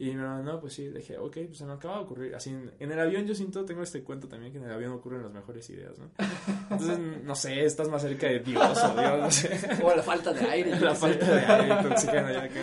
[0.00, 2.34] Y mi hermano, no, pues sí, dije, ok, pues se me acaba de ocurrir.
[2.34, 4.92] Así, en, en el avión yo siento, tengo este cuento también, que en el avión
[4.92, 6.10] ocurren las mejores ideas, ¿no?
[6.70, 9.60] Entonces, no sé, estás más cerca de Dios o Dios, no sé.
[9.84, 10.80] O la falta de aire.
[10.80, 11.00] La sé.
[11.02, 12.60] falta de aire te oxigen allá acá.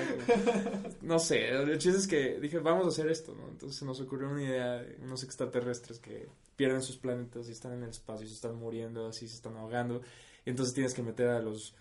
[1.04, 3.48] No sé, el chiste es que dije, vamos a hacer esto, ¿no?
[3.50, 7.74] Entonces se nos ocurrió una idea de unos extraterrestres que pierden sus planetas y están
[7.74, 10.02] en el espacio y se están muriendo, así se están ahogando.
[10.44, 11.76] Y entonces tienes que meter a los,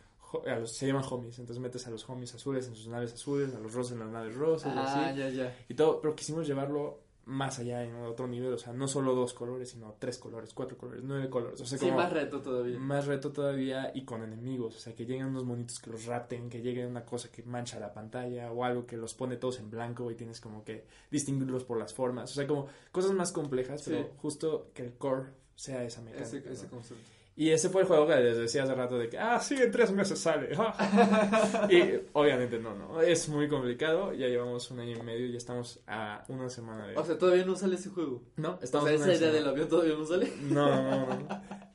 [0.47, 3.55] a los se llaman homies, entonces metes a los homies azules en sus naves azules,
[3.55, 5.19] a los rosas en las naves rosas y Ah, así.
[5.19, 5.57] ya, ya.
[5.69, 9.35] Y todo, pero quisimos llevarlo más allá en otro nivel, o sea, no solo dos
[9.35, 12.79] colores, sino tres colores, cuatro colores, nueve colores, o sea, Sí, como más reto todavía.
[12.79, 16.49] más reto todavía y con enemigos, o sea, que lleguen unos monitos que los rapten,
[16.49, 19.71] que llegue una cosa que mancha la pantalla o algo que los pone todos en
[19.71, 23.81] blanco y tienes como que distinguirlos por las formas, o sea, como cosas más complejas,
[23.83, 23.91] Sí.
[23.91, 25.25] pero justo que el core
[25.57, 26.29] sea esa mecánica.
[26.29, 26.53] Ese, ¿no?
[26.53, 27.03] ese concepto.
[27.39, 29.71] Y ese fue el juego que les decía hace rato de que, ah, sí, en
[29.71, 30.49] tres meses sale.
[31.71, 35.81] y obviamente no, no, es muy complicado, ya llevamos un año y medio y estamos
[35.87, 36.97] a una semana de...
[36.97, 38.23] O sea, todavía no sale ese juego.
[38.37, 40.33] no, O estamos sea, a una esa idea del avión todavía no sale.
[40.47, 41.29] No, no, no.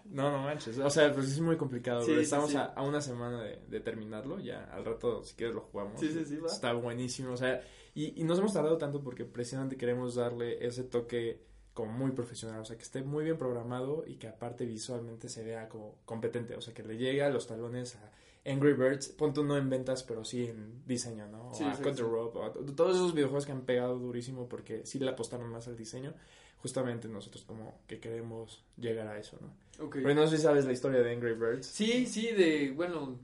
[0.06, 0.78] No, no manches.
[0.80, 2.02] O sea, pues es muy complicado.
[2.02, 2.58] Sí, pero sí, estamos sí.
[2.58, 4.39] A, a una semana de, de terminarlo.
[4.39, 6.00] Ya al rato, si quieres, lo jugamos.
[6.00, 6.47] Sí, sí, sí, va.
[6.47, 7.32] Está buenísimo.
[7.32, 7.62] O sea,
[7.93, 12.62] y, y nos hemos tardado tanto porque precisamente queremos darle ese toque como muy profesional.
[12.62, 16.55] O sea, que esté muy bien programado y que aparte visualmente se vea como competente.
[16.55, 18.12] O sea, que le llegue a los talones a
[18.49, 19.10] Angry Birds.
[19.10, 21.49] Punto no en ventas, pero sí en diseño, ¿no?
[21.49, 24.99] O Sí, a sí, o a todos esos videojuegos que han pegado durísimo porque sí
[24.99, 26.13] le apostaron más al diseño.
[26.62, 29.86] Justamente nosotros como que queremos llegar a eso, ¿no?
[29.86, 29.97] Ok.
[30.03, 31.65] Pero no sé si sabes la historia de Angry Birds.
[31.65, 33.17] Sí, sí, de, bueno,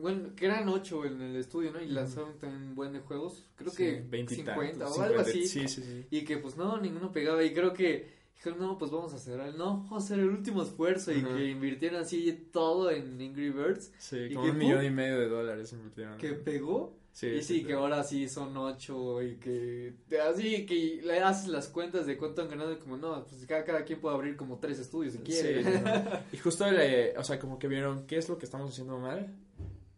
[0.00, 1.80] bueno, que eran ocho en el estudio, ¿no?
[1.80, 5.24] Y lanzaron también buen de juegos, creo que Sí, 20 y 50 tantos, o algo
[5.24, 5.46] 50, así.
[5.46, 6.06] Sí, sí, sí.
[6.10, 7.42] Y que pues no, ninguno pegaba.
[7.44, 9.54] Y creo que dijeron, no, pues vamos a cerrar.
[9.54, 11.12] No, vamos a hacer el último esfuerzo.
[11.12, 13.92] Y que invirtieron así todo en Angry Birds.
[13.98, 16.18] Sí, ¿Y como qué un millón y medio de dólares invirtieron.
[16.18, 16.98] Que pegó.
[17.12, 19.22] Sí, y sí, sí, que ahora sí son ocho.
[19.22, 19.94] Y que
[20.28, 22.72] así que le haces las cuentas de cuánto han ganado.
[22.72, 25.62] Y como no, pues cada, cada quien puede abrir como tres estudios si quiere.
[25.62, 25.92] Sí, no.
[26.32, 29.30] Y justo, le, o sea, como que vieron qué es lo que estamos haciendo mal.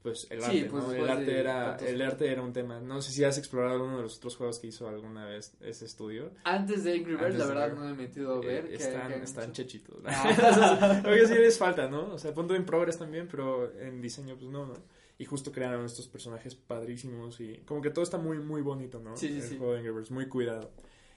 [0.04, 0.92] Pues el Sí, arte, pues, ¿no?
[0.92, 2.78] El arte, de era, el arte era un tema.
[2.78, 5.86] No sé si has explorado uno de los otros juegos que hizo alguna vez ese
[5.86, 6.30] estudio.
[6.44, 7.74] Antes de Angry Birds, la verdad ver.
[7.74, 8.66] no me he metido a ver.
[8.66, 9.96] Eh, están, han están chechitos.
[10.04, 11.02] Ah.
[11.08, 12.12] Oye, sí les falta, ¿no?
[12.12, 14.74] O sea, punto en progress también, pero en diseño, pues no, ¿no?
[15.16, 19.16] Y justo crearon estos personajes padrísimos y como que todo está muy, muy bonito, ¿no?
[19.16, 19.56] Sí, sí, El sí.
[19.56, 20.70] juego de Angry Birds, muy cuidado.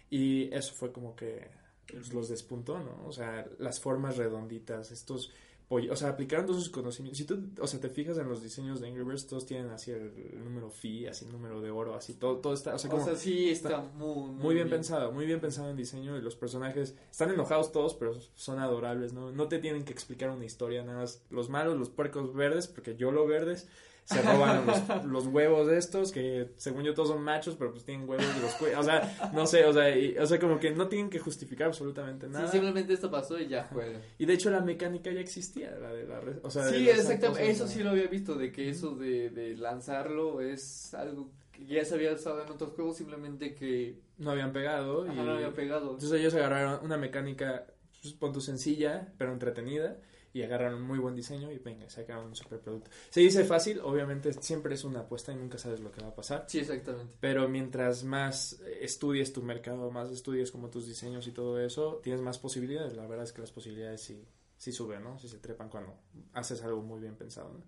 [0.09, 1.49] Y eso fue como que
[1.91, 3.05] pues, los despuntó, ¿no?
[3.05, 5.33] O sea, las formas redonditas, estos...
[5.69, 7.17] pollo- O sea, aplicaron todos sus conocimientos.
[7.17, 9.91] Si tú, o sea, te fijas en los diseños de Angry Birds, todos tienen así
[9.91, 12.89] el, el número phi, así el número de oro, así todo, todo está, o sea,
[12.89, 16.21] O como sea, sí está muy, muy bien pensado, muy bien pensado en diseño y
[16.21, 19.31] los personajes están enojados todos, pero son adorables, ¿no?
[19.31, 22.95] No te tienen que explicar una historia, nada más los malos, los puercos verdes, porque
[22.95, 23.67] yo lo verdes,
[24.07, 27.83] se roban los, los huevos de estos, que según yo todos son machos, pero pues
[27.83, 30.59] tienen huevos de los cuellos, o sea, no sé, o sea, y- o sea, como
[30.59, 32.47] que no tienen que justificar absolutamente Sí, nada.
[32.49, 33.99] simplemente esto pasó y ya juega.
[34.17, 37.49] Y de hecho la mecánica ya existía, la de la red, o sea, Sí, exactamente.
[37.51, 41.83] Eso sí lo había visto, de que eso de, de lanzarlo es algo que ya
[41.83, 45.91] se había usado en otros juegos, simplemente que No habían pegado y no había pegado.
[45.95, 47.65] Entonces ellos agarraron una mecánica,
[48.01, 49.97] pues, pon tu sencilla, pero entretenida,
[50.37, 52.91] y agarraron muy buen diseño y venga, sacaron un superproducto.
[53.09, 56.15] Se dice fácil, obviamente siempre es una apuesta y nunca sabes lo que va a
[56.15, 56.45] pasar.
[56.47, 57.15] Sí, exactamente.
[57.19, 62.01] Pero mientras más eh, estudies tu mercado, más estudies como tus diseños y todo eso,
[62.03, 62.95] tienes más posibilidades.
[62.95, 64.23] La verdad es que las posibilidades sí,
[64.57, 65.17] sí suben, ¿no?
[65.17, 65.95] Sí se trepan cuando
[66.33, 67.63] haces algo muy bien pensado, ¿no?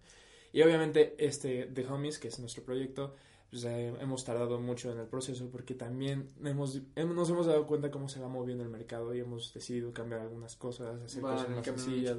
[0.51, 3.15] Y obviamente este The Homies, que es nuestro proyecto,
[3.49, 7.89] pues, eh, hemos tardado mucho en el proceso porque también hemos, nos hemos dado cuenta
[7.89, 11.65] cómo se va moviendo el mercado y hemos decidido cambiar algunas cosas, hacer cosas más
[11.65, 12.17] sencillas.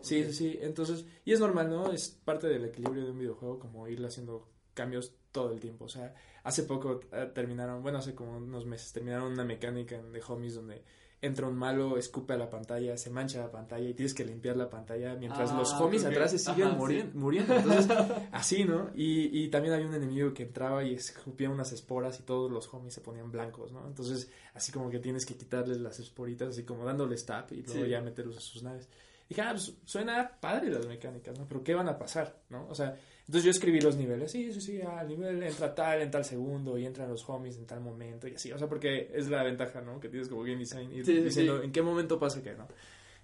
[0.00, 0.58] Sí, sí, sí.
[0.60, 1.92] Entonces, y es normal, ¿no?
[1.92, 5.86] Es parte del equilibrio de un videojuego como ir haciendo cambios todo el tiempo.
[5.86, 10.12] O sea, hace poco eh, terminaron, bueno, hace como unos meses terminaron una mecánica en
[10.12, 10.84] The Homies donde
[11.22, 14.56] entra un malo, escupe a la pantalla, se mancha la pantalla y tienes que limpiar
[14.56, 16.76] la pantalla mientras los ah, homies atrás se siguen
[17.14, 17.54] muriendo.
[17.54, 17.96] Entonces,
[18.32, 18.90] así, ¿no?
[18.96, 22.74] Y, y también había un enemigo que entraba y escupía unas esporas y todos los
[22.74, 23.86] homies se ponían blancos, ¿no?
[23.86, 27.86] Entonces, así como que tienes que quitarles las esporitas, así como dándoles tap y luego
[27.86, 28.88] ya meterlos a sus naves.
[29.26, 31.46] Y dije, ah, pues suena padre las mecánicas, ¿no?
[31.46, 32.66] Pero ¿qué van a pasar, no?
[32.68, 32.98] O sea,
[33.32, 36.76] entonces yo escribí los niveles, sí, sí, sí, al nivel entra tal en tal segundo
[36.76, 39.80] y entran los homies en tal momento y así, o sea, porque es la ventaja,
[39.80, 39.98] ¿no?
[39.98, 42.68] Que tienes como game design y diciendo en qué momento pasa qué, ¿no?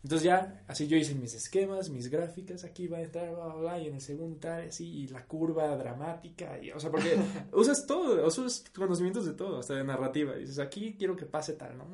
[0.03, 3.55] Entonces ya, así yo hice mis esquemas, mis gráficas, aquí va a entrar, bla, bla,
[3.57, 7.14] bla, y en el segundo tal, así, y la curva dramática, y, o sea, porque
[7.53, 11.53] usas todo, usas conocimientos de todo, hasta de narrativa, y dices, aquí quiero que pase
[11.53, 11.85] tal, ¿no?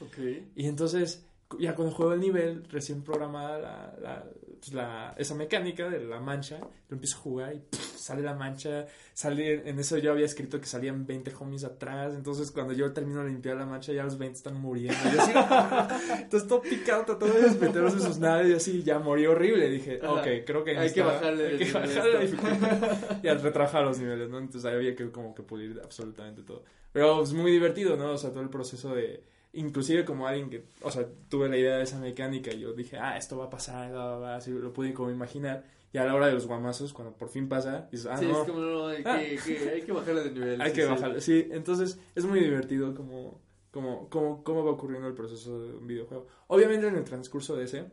[0.00, 0.16] Ok.
[0.56, 1.22] Y entonces,
[1.60, 4.24] ya cuando juego el nivel, recién programada la, la,
[4.58, 7.62] pues la, esa mecánica de la mancha, lo empiezo a jugar y
[7.96, 12.50] sale la mancha, sale, en eso yo había escrito que salían 20 homies atrás, entonces
[12.50, 15.32] cuando yo termino de limpiar la mancha ya los 20 están muriendo, y así,
[16.22, 17.28] entonces todo picado, todo
[17.60, 21.02] meterlos en sus naves y así, ya murió horrible, dije, ok, creo que hay que
[21.02, 24.38] bajarle, hay que bajarle la dificultad y al retrabajar los niveles, ¿no?
[24.38, 28.12] Entonces ahí había que como que pulir absolutamente todo, pero es muy divertido, ¿no?
[28.12, 29.22] O sea, todo el proceso de
[29.58, 32.98] inclusive como alguien que, o sea, tuve la idea de esa mecánica y yo dije,
[32.98, 35.64] ah, esto va a pasar, así lo pude como imaginar.
[35.92, 38.36] Y a la hora de los guamazos, cuando por fin pasa, dices, ah, sí, es
[38.38, 39.18] como, no, hay, ah.
[39.44, 40.60] que, hay que bajarle de nivel.
[40.60, 41.48] hay que bajarle, sí.
[41.50, 43.40] Entonces, es muy divertido como,
[43.70, 46.26] como, como, cómo va ocurriendo el proceso de un videojuego.
[46.48, 47.86] Obviamente, en el transcurso de ese,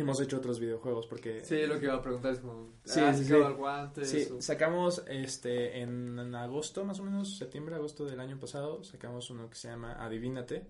[0.00, 3.24] hemos hecho otros videojuegos porque sí lo que iba a preguntar es como sí, sí,
[3.24, 4.04] sí.
[4.04, 9.48] sí sacamos este en, agosto más o menos septiembre agosto del año pasado sacamos uno
[9.48, 10.66] que se llama Adivínate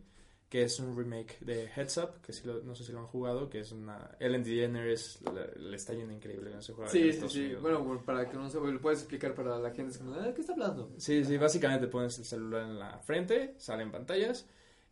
[0.48, 3.50] que es un remake de Heads Up, que si no sé si lo han jugado,
[3.50, 4.16] que es una...
[4.18, 5.20] Ellen DeGeneres
[5.58, 6.90] le, está yendo increíble en ese juego.
[6.90, 7.54] Sí, sí, sí.
[7.60, 10.90] Bueno, para que no se lo puedes explicar para la gente, ¿de qué está hablando?
[10.96, 14.48] Sí, sí, básicamente pones el celular en la frente, salen pantallas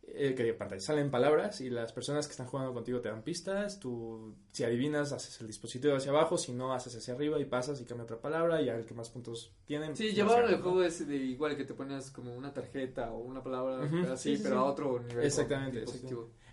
[0.09, 3.77] eh, que pantalla, salen palabras y las personas que están jugando contigo te dan pistas,
[3.77, 7.81] tú si adivinas haces el dispositivo hacia abajo, si no haces hacia arriba y pasas
[7.81, 9.97] y cambia otra palabra y al que más puntos tienen.
[9.97, 13.81] Sí, llevaron el juego de igual que te ponías como una tarjeta o una palabra
[14.13, 15.25] así, pero a otro nivel.
[15.25, 15.83] Exactamente,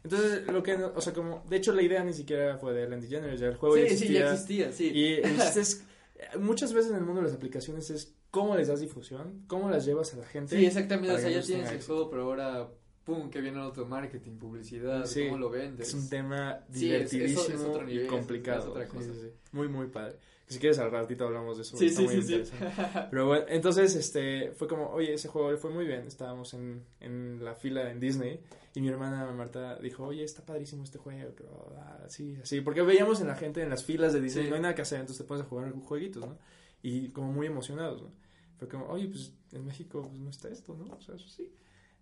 [0.03, 3.07] Entonces, lo que, o sea, como, de hecho la idea ni siquiera fue de Landy
[3.07, 4.09] Jenner, ya el juego ya existía.
[4.09, 4.91] Sí, ya existía, sí.
[4.93, 5.13] Y
[5.59, 5.85] es,
[6.41, 9.85] muchas veces en el mundo de las aplicaciones es cómo les das difusión, cómo las
[9.87, 10.57] llevas a la gente.
[10.59, 12.69] Sí, exactamente, o sea, ya tienes el juego, pero ahora
[13.05, 15.89] pum, que viene otro marketing, publicidad, cómo lo vendes.
[15.89, 18.75] Es un tema divertidísimo y complicado.
[19.53, 20.17] muy, muy padre.
[20.47, 21.77] Si quieres al ratito hablamos de eso.
[21.77, 22.43] Sí, sí, sí,
[23.11, 26.07] Pero bueno, entonces este fue como, oye, ese juego fue muy bien.
[26.07, 28.41] Estábamos en, en la fila en Disney
[28.75, 31.31] y mi hermana Marta dijo, oye, está padrísimo este juego.
[32.09, 34.75] sí, así, porque veíamos en la gente en las filas de Disney, no hay nada
[34.75, 36.37] que hacer, entonces te pones a jugar jueguitos, ¿no?
[36.83, 38.13] Y como muy emocionados, ¿no?
[38.59, 40.93] Fue como, oye, pues en México pues, no está esto, ¿no?
[40.93, 41.53] O sea, eso sí.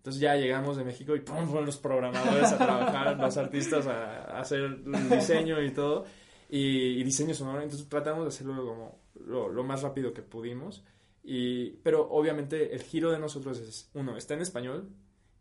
[0.03, 1.47] Entonces ya llegamos de México y ¡pum!
[1.47, 6.03] fueron los programadores a trabajar, los artistas a, hacer el diseño y todo,
[6.49, 7.61] y, diseño sonoro.
[7.61, 10.83] Entonces tratamos de hacerlo como lo, más rápido que pudimos.
[11.23, 14.89] Y, pero obviamente el giro de nosotros es, uno, está en español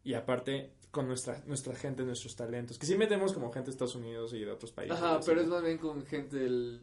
[0.04, 2.78] y aparte con nuestra, nuestra gente, nuestros talentos.
[2.78, 4.96] Que sí metemos como gente de Estados Unidos y de otros países.
[4.96, 6.82] Ajá, pero es más bien con gente del,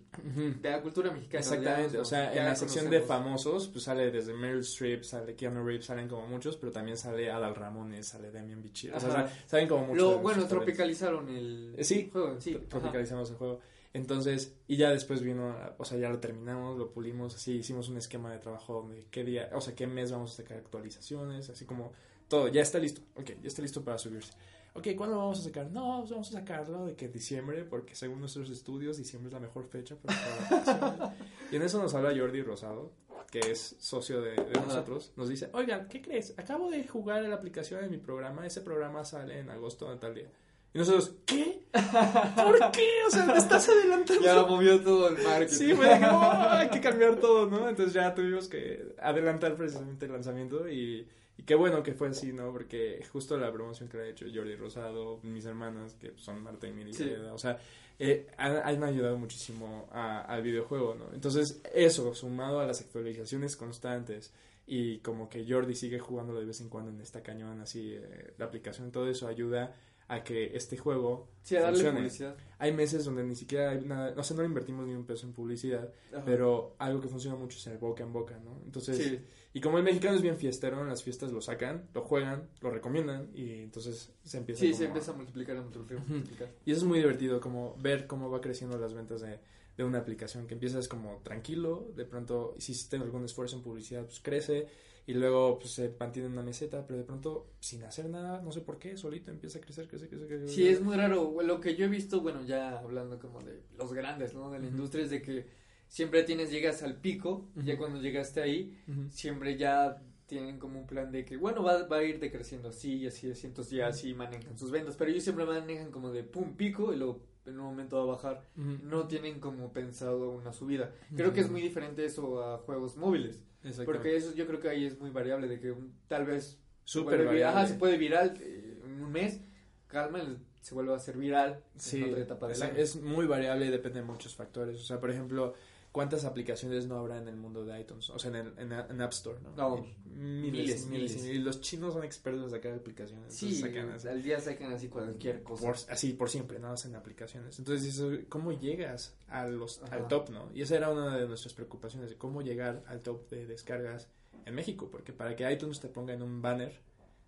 [0.59, 1.39] de la cultura mexicana.
[1.39, 5.63] Exactamente, o sea, en la sección de famosos, pues sale desde Meryl Streep, sale Keanu
[5.63, 8.91] Reeves, salen como muchos, pero también sale Adal Ramones, sale Damian Bichir.
[8.95, 10.01] O sea, salen como muchos.
[10.01, 12.41] Lo, bueno, tropicalizaron el eh, sí, juego.
[12.41, 13.59] Sí, tropicalizamos el juego.
[13.93, 17.97] Entonces, y ya después vino, o sea, ya lo terminamos, lo pulimos, así hicimos un
[17.97, 21.65] esquema de trabajo donde qué día, o sea, qué mes vamos a sacar actualizaciones, así
[21.65, 21.91] como
[22.29, 23.01] todo, ya está listo.
[23.15, 24.31] Ok, ya está listo para subirse.
[24.73, 25.69] Ok, ¿cuándo vamos a sacar?
[25.71, 29.39] No, pues vamos a sacarlo de que diciembre, porque según nuestros estudios, diciembre es la
[29.39, 31.15] mejor fecha para
[31.51, 32.91] Y en eso nos habla Jordi Rosado,
[33.31, 35.11] que es socio de, nosotros.
[35.15, 36.33] Nos dice, oigan, ¿qué crees?
[36.37, 38.45] Acabo de jugar la aplicación de mi programa.
[38.45, 40.29] Ese programa sale en agosto de tal día.
[40.71, 41.65] Y nosotros, ¿qué?
[41.71, 42.87] ¿Por qué?
[43.07, 44.21] O sea, te estás adelantando.
[44.21, 45.55] Ya movió todo el marketing.
[45.55, 47.67] Sí, me dijo, oh, hay que cambiar todo, ¿no?
[47.67, 51.07] Entonces ya tuvimos que adelantar precisamente el lanzamiento y
[51.39, 52.51] y qué bueno que fue así, ¿no?
[52.51, 56.73] Porque justo la promoción que ha hecho Jordi Rosado, mis hermanas, que son Marta y
[56.73, 56.91] Miri,
[57.31, 57.57] o sea,
[57.97, 61.05] eh, han, ayudado muchísimo al videojuego, ¿no?
[61.13, 64.33] Entonces, eso, sumado a las actualizaciones constantes
[64.67, 68.33] y como que Jordi sigue jugando de vez en cuando en esta cañón, así, eh,
[68.37, 69.73] la aplicación, todo eso ayuda
[70.09, 72.35] a que este juego sí, a darle publicidad.
[72.57, 75.31] Hay meses donde ni siquiera hay nada, o sea, no invertimos ni un peso en
[75.31, 75.89] publicidad,
[76.25, 78.59] pero algo que funciona mucho es el boca en boca, ¿no?
[78.65, 79.21] Entonces,
[79.53, 82.69] y como el mexicano es bien fiestero, en las fiestas lo sacan, lo juegan, lo
[82.69, 86.87] recomiendan y entonces se empieza Sí, se empieza a multiplicar, a multiplicar, Y eso es
[86.87, 89.39] muy divertido, como ver cómo va creciendo las ventas de,
[89.75, 94.05] de una aplicación, que empiezas como tranquilo, de pronto, si hiciste algún esfuerzo en publicidad,
[94.05, 94.67] pues crece
[95.07, 98.51] y luego pues, se mantiene en una meseta, pero de pronto sin hacer nada, no
[98.51, 100.27] sé por qué, solito empieza a crecer, crecer, crecer.
[100.27, 101.41] crecer sí, es muy raro.
[101.41, 104.51] Lo que yo he visto, bueno, ya hablando como de los grandes, ¿no?
[104.51, 105.47] De la industria es de que
[105.89, 108.77] siempre tienes, llegas al pico, ya cuando llegaste ahí,
[109.09, 112.97] siempre ya tienen como un plan de que, bueno, va, va a ir decreciendo así
[112.97, 116.23] y así, así, entonces ya así manejan sus ventas, pero ellos siempre manejan como de
[116.23, 120.53] pum, pico y luego en un momento va a bajar, no tienen como pensado una
[120.53, 120.93] subida.
[121.15, 123.43] Creo que es muy diferente eso a juegos móviles.
[123.85, 125.75] Porque eso yo creo que ahí es muy variable, de que
[126.07, 127.67] tal vez Súper variable.
[127.67, 129.41] se puede viral eh, en un mes,
[129.87, 130.21] calma,
[130.61, 133.69] se vuelve a hacer viral sí, en otra etapa del es, es muy variable y
[133.69, 134.77] depende de muchos factores.
[134.77, 135.55] O sea, por ejemplo,
[135.91, 138.09] ¿cuántas aplicaciones no habrá en el mundo de iTunes?
[138.09, 139.85] O sea, en, en, App Store, ¿no?
[140.05, 143.33] miles, miles, Y los chinos son expertos en sacar aplicaciones.
[143.33, 145.71] Sí, sacan al día sacan así cualquier cosa.
[145.89, 146.71] así, por siempre, ¿no?
[146.71, 147.57] Hacen aplicaciones.
[147.59, 150.49] Entonces, ¿cómo llegas a los, al top, no?
[150.53, 154.07] Y esa era una de nuestras preocupaciones, de cómo llegar al top de descargas
[154.45, 154.89] en México.
[154.91, 156.79] Porque para que iTunes te ponga en un banner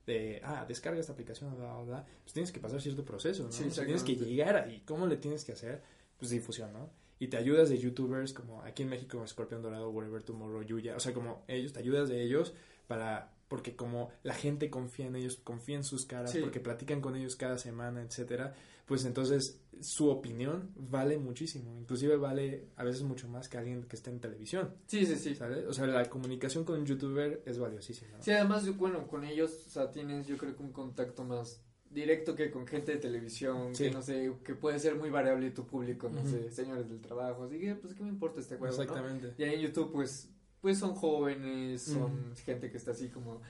[0.05, 3.51] de, ah, descarga esta aplicación, bla, bla, bla, pues tienes que pasar cierto proceso, ¿no?
[3.51, 4.81] Sí, tienes que llegar ahí.
[4.85, 5.81] ¿Cómo le tienes que hacer?
[6.17, 7.00] Pues difusión, ¿no?
[7.21, 10.99] Y te ayudas de youtubers como aquí en México Scorpion Dorado, Whatever Tomorrow, Yuya, o
[10.99, 12.51] sea, como ellos, te ayudas de ellos
[12.87, 17.15] para, porque como la gente confía en ellos, confía en sus caras, porque platican con
[17.15, 18.55] ellos cada semana, etcétera,
[18.87, 23.97] pues entonces su opinión vale muchísimo, inclusive vale a veces mucho más que alguien que
[23.97, 24.73] esté en televisión.
[24.87, 25.35] Sí, sí, sí.
[25.35, 25.67] ¿sabes?
[25.67, 28.19] O sea, la comunicación con un youtuber es valiosísima.
[28.19, 31.61] Sí, además, bueno, con ellos, o sea, tienes yo creo que un contacto más
[31.93, 35.65] directo que con gente de televisión, que no sé, que puede ser muy variable tu
[35.65, 39.33] público, no sé, señores del trabajo, así que pues qué me importa este juego, Exactamente.
[39.37, 40.29] Y ahí en YouTube pues
[40.61, 43.41] pues son jóvenes, son gente que está así como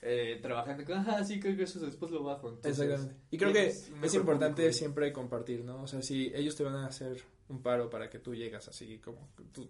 [0.00, 2.58] eh, trabajando con, ah, sí, creo que eso después lo bajo.
[2.62, 3.14] Exactamente.
[3.30, 5.82] Y creo que es, importante siempre compartir, ¿no?
[5.82, 8.98] O sea, si ellos te van a hacer un paro para que tú llegas así
[8.98, 9.28] como,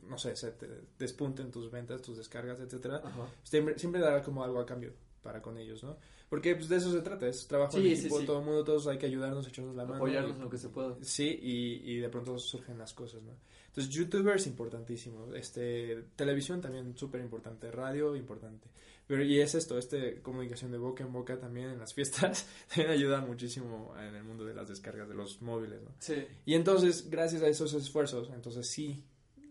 [0.08, 3.02] no sé, se te despunten tus ventas, tus descargas, etcétera,
[3.42, 4.92] siempre, siempre dará como algo a cambio
[5.24, 5.96] para con ellos, ¿no?
[6.28, 8.98] Porque pues, de eso se trata, es trabajo en equipo, todo el mundo, todos hay
[8.98, 9.96] que ayudarnos, echarnos la mano.
[9.96, 10.96] Apoyarnos lo que se pueda.
[11.00, 13.32] Sí, y, y de pronto surgen las cosas, ¿no?
[13.68, 18.68] Entonces, youtubers importantísimo, este, televisión también súper importante, radio importante.
[19.06, 22.90] Pero y es esto, este comunicación de boca en boca también en las fiestas también
[22.90, 25.90] ayuda muchísimo en el mundo de las descargas de los móviles, ¿no?
[25.98, 26.24] Sí.
[26.46, 29.04] Y entonces, gracias a esos esfuerzos, entonces sí,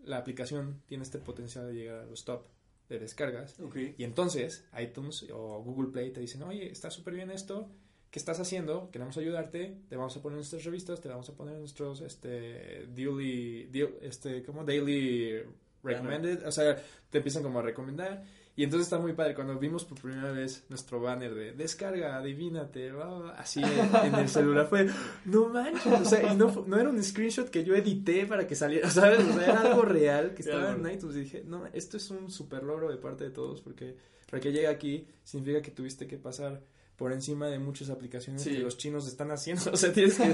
[0.05, 2.45] la aplicación tiene este potencial de llegar a los top
[2.93, 3.55] de descargas.
[3.97, 7.69] Y entonces iTunes o Google Play te dicen, oye, está súper bien esto,
[8.09, 8.89] ¿qué estás haciendo?
[8.91, 13.69] Queremos ayudarte, te vamos a poner nuestras revistas, te vamos a poner nuestros, este, daily,
[14.01, 15.43] este, como daily
[15.83, 18.23] recommended, o sea, te empiezan como a recomendar
[18.55, 19.33] y entonces está muy padre.
[19.33, 22.91] Cuando vimos por primera vez nuestro banner de descarga, adivínate,
[23.35, 24.89] así en, el celular, fue,
[25.25, 26.01] no manches.
[26.01, 29.19] O sea, y no, no era un screenshot que yo edité para que saliera, ¿sabes?
[29.19, 31.15] O sea, era algo real que estaba en iTunes.
[31.15, 33.95] Y dije, no, esto es un super logro de parte de todos porque
[34.29, 36.61] para que llegue aquí significa que tuviste que pasar
[36.95, 39.63] por encima de muchas aplicaciones que los chinos están haciendo.
[39.73, 40.33] O sea, tienes que.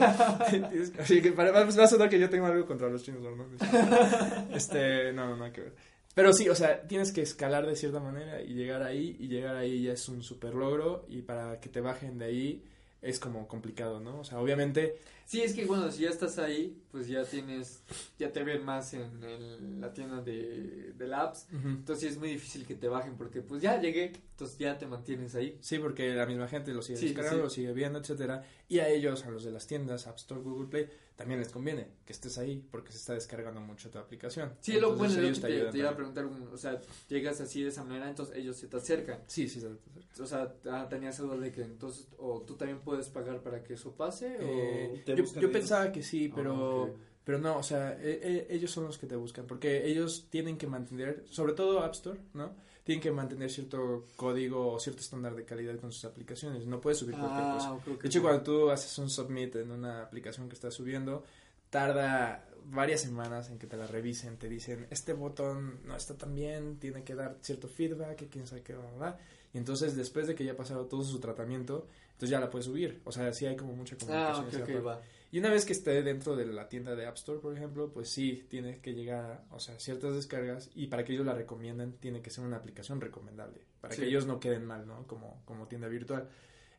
[0.49, 3.45] tienes así que para, va a sonar que yo tengo algo contra los chinos, ¿no?
[4.55, 5.73] Este, no, no, no hay que ver.
[6.15, 9.55] Pero sí, o sea, tienes que escalar de cierta manera y llegar ahí, y llegar
[9.55, 12.63] ahí ya es un super logro, y para que te bajen de ahí
[13.01, 14.19] es como complicado, ¿no?
[14.19, 14.97] O sea, obviamente...
[15.29, 17.83] Sí, es que bueno, si ya estás ahí, pues ya tienes,
[18.17, 22.73] ya te ven más en la tienda de, de apps, entonces es muy difícil que
[22.73, 25.55] te bajen porque pues ya llegué, entonces ya te mantienes ahí.
[25.61, 29.23] Sí, porque la misma gente lo sigue descargando, lo sigue viendo, etcétera, y a ellos,
[29.23, 32.65] a los de las tiendas, App Store, Google Play, también les conviene que estés ahí
[32.71, 34.53] porque se está descargando mucho tu aplicación.
[34.61, 37.83] Sí, lo bueno es que te, iba a preguntar, o sea, llegas así de esa
[37.83, 39.19] manera, entonces ellos se te acercan.
[39.27, 40.23] Sí, sí, se te acercan.
[40.23, 43.73] O sea, ah, tenías algo de que entonces, o tú también puedes pagar para que
[43.73, 44.41] eso pase, o...
[44.43, 46.95] Eh, yo, pensaba que sí, pero...
[46.95, 50.25] Ah, pero no, o sea, e, e, ellos son los que te buscan, porque ellos
[50.31, 52.55] tienen que mantener, sobre todo App Store, ¿no?
[52.83, 56.65] Tienen que mantener cierto código o cierto estándar de calidad con sus aplicaciones.
[56.65, 57.97] No puedes subir cualquier ah, cosa.
[58.01, 61.23] de hecho, cuando tú haces un submit en una aplicación que estás subiendo,
[61.69, 66.33] tarda varias semanas en que te la revisen, te dicen, este botón no está tan
[66.33, 69.17] bien, tiene que dar cierto feedback, que quién sabe qué, va,
[69.53, 71.87] Y entonces, después de que ya ha pasado todo su tratamiento,
[72.19, 72.99] entonces ya la puedes subir.
[73.05, 74.97] O sea, sí hay como mucha ah, comunicación.
[75.31, 78.09] Y una vez que esté dentro de la tienda de App Store, por ejemplo, pues
[78.09, 82.21] sí, tiene que llegar, o sea, ciertas descargas y para que ellos la recomienden, tiene
[82.21, 85.07] que ser una aplicación recomendable, para que ellos no queden mal, ¿no?
[85.07, 86.27] Como, como tienda virtual.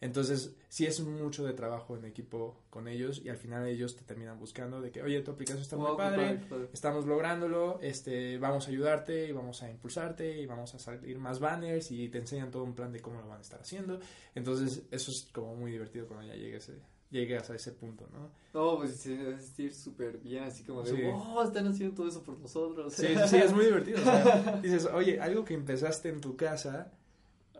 [0.01, 4.03] Entonces, sí es mucho de trabajo en equipo con ellos y al final ellos te
[4.03, 6.41] terminan buscando de que, oye, tu aplicación está muy padre,
[6.73, 11.39] estamos lográndolo, este, vamos a ayudarte y vamos a impulsarte y vamos a salir más
[11.39, 14.01] banners y te enseñan todo un plan de cómo lo van a estar haciendo.
[14.35, 16.73] Entonces, eso es como muy divertido cuando ya llegues,
[17.11, 18.31] llegues a ese punto, ¿no?
[18.55, 22.23] No, pues se debe sentir súper bien, así como de, oh, están haciendo todo eso
[22.23, 22.95] por nosotros.
[22.95, 23.99] Sí, sí, es muy divertido.
[24.01, 26.91] O sea, dices, oye, algo que empezaste en tu casa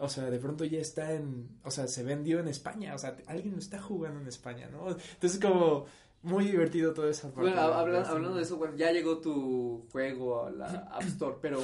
[0.01, 3.17] o sea, de pronto ya está en, o sea, se vendió en España, o sea,
[3.27, 4.89] alguien lo está jugando en España, ¿no?
[4.89, 5.87] Entonces como
[6.23, 7.51] muy divertido toda esa parte.
[7.51, 11.61] Bueno, hablando de eso, bueno, ya llegó tu juego a la App Store, pero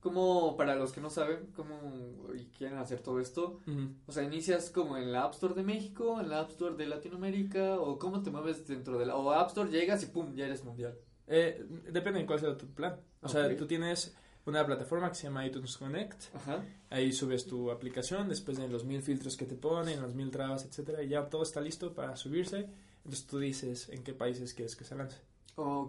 [0.00, 3.60] como para los que no saben cómo y quieren hacer todo esto,
[4.06, 6.86] o sea, inicias como en la App Store de México, en la App Store de
[6.86, 10.46] Latinoamérica, o cómo te mueves dentro de la, o App Store llegas y pum, ya
[10.46, 10.96] eres mundial.
[11.26, 13.00] Eh, depende de cuál sea tu plan.
[13.20, 14.16] O sea, tú tienes
[14.46, 16.24] una plataforma que se llama iTunes Connect.
[16.90, 20.64] Ahí subes tu aplicación después de los mil filtros que te ponen, los mil trabas,
[20.64, 22.68] etcétera, y ya todo está listo para subirse.
[22.98, 25.18] Entonces tú dices en qué países quieres que se lance.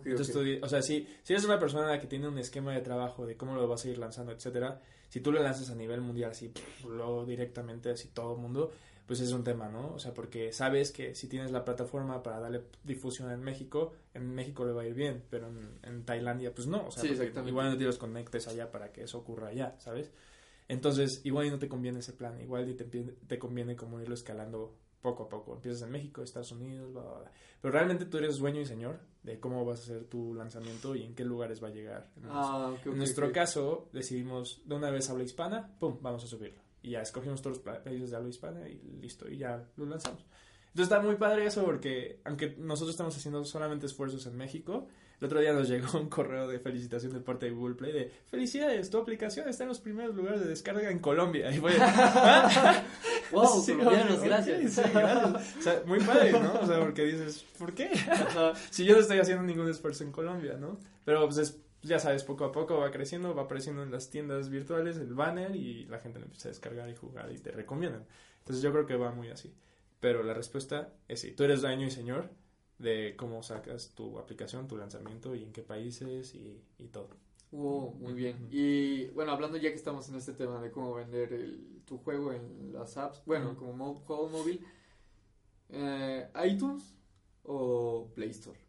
[0.05, 3.26] Entonces Tú, o sea, si, si eres una persona que tiene un esquema de trabajo
[3.26, 6.32] de cómo lo vas a ir lanzando, etcétera, si tú lo lanzas a nivel mundial,
[6.32, 6.51] así,
[6.86, 8.72] luego directamente, así todo el mundo,
[9.05, 9.93] pues es un tema, ¿no?
[9.93, 14.36] O sea, porque sabes que si tienes la plataforma para darle difusión en México, en
[14.36, 15.47] México le va a ir bien, pero
[15.84, 16.88] en, Tailandia, pues no.
[16.88, 20.12] O sea, igual no te los conectes allá para que eso ocurra allá, ¿sabes?
[20.68, 25.24] Entonces, igual no te conviene ese plan, igual te, te conviene como irlo escalando poco
[25.24, 25.56] a poco.
[25.56, 27.32] Empiezas en México, Estados Unidos, bla, bla, bla.
[27.62, 31.04] Pero realmente tú eres dueño y señor de cómo vas a hacer tu lanzamiento y
[31.04, 32.10] en qué lugares va a llegar.
[32.30, 36.62] Ah, en nuestro caso, decidimos de una vez habla hispana, pum, vamos a subirlo.
[36.82, 40.26] Y ya escogimos todos los países de habla hispana y listo, y ya lo lanzamos.
[40.68, 44.88] Entonces está muy padre eso porque, aunque nosotros estamos haciendo solamente esfuerzos en México,
[45.20, 48.11] el otro día nos llegó un correo de felicitación de parte de Google Play de
[48.26, 51.49] felicidades, tu aplicación está en los primeros lugares de descarga en Colombia.
[51.51, 51.74] Y fue,
[53.32, 54.74] wow, colombianos, gracias.
[54.74, 55.57] Sí, gracias.
[55.57, 56.59] O sea, muy padre, ¿no?
[56.61, 57.89] O sea, porque dices, ¿por qué?
[58.70, 60.80] si yo no estoy haciendo ningún esfuerzo en Colombia, ¿no?
[61.03, 64.49] Pero pues es ya sabes, poco a poco va creciendo, va apareciendo en las tiendas
[64.49, 68.05] virtuales el banner y la gente lo empieza a descargar y jugar y te recomiendan.
[68.39, 69.53] Entonces yo creo que va muy así.
[69.99, 72.30] Pero la respuesta es sí, tú eres dueño y señor
[72.80, 77.09] de cómo sacas tu aplicación, tu lanzamiento y en qué países y, todo.
[77.51, 78.47] muy bien.
[78.51, 82.32] Y bueno, hablando ya que estamos en este tema de cómo vender el, tu juego
[82.32, 84.65] en las apps, bueno, como juego móvil,
[85.69, 86.95] eh, ¿iTunes
[87.43, 88.59] o Play Store?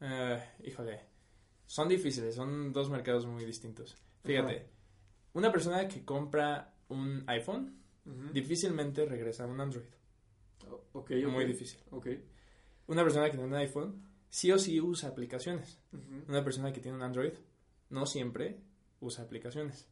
[0.00, 1.00] Eh, híjole,
[1.66, 3.96] son difíciles, son dos mercados muy distintos.
[4.24, 4.68] Fíjate,
[5.34, 7.78] una persona que compra un iPhone
[8.32, 9.84] difícilmente regresa a un Android.
[10.92, 11.80] Oh, muy difícil.
[11.90, 12.33] Okay.
[12.86, 15.78] Una persona que tiene un iPhone sí o sí usa aplicaciones.
[16.28, 17.32] Una persona que tiene un Android
[17.90, 18.60] no siempre
[19.00, 19.86] usa aplicaciones.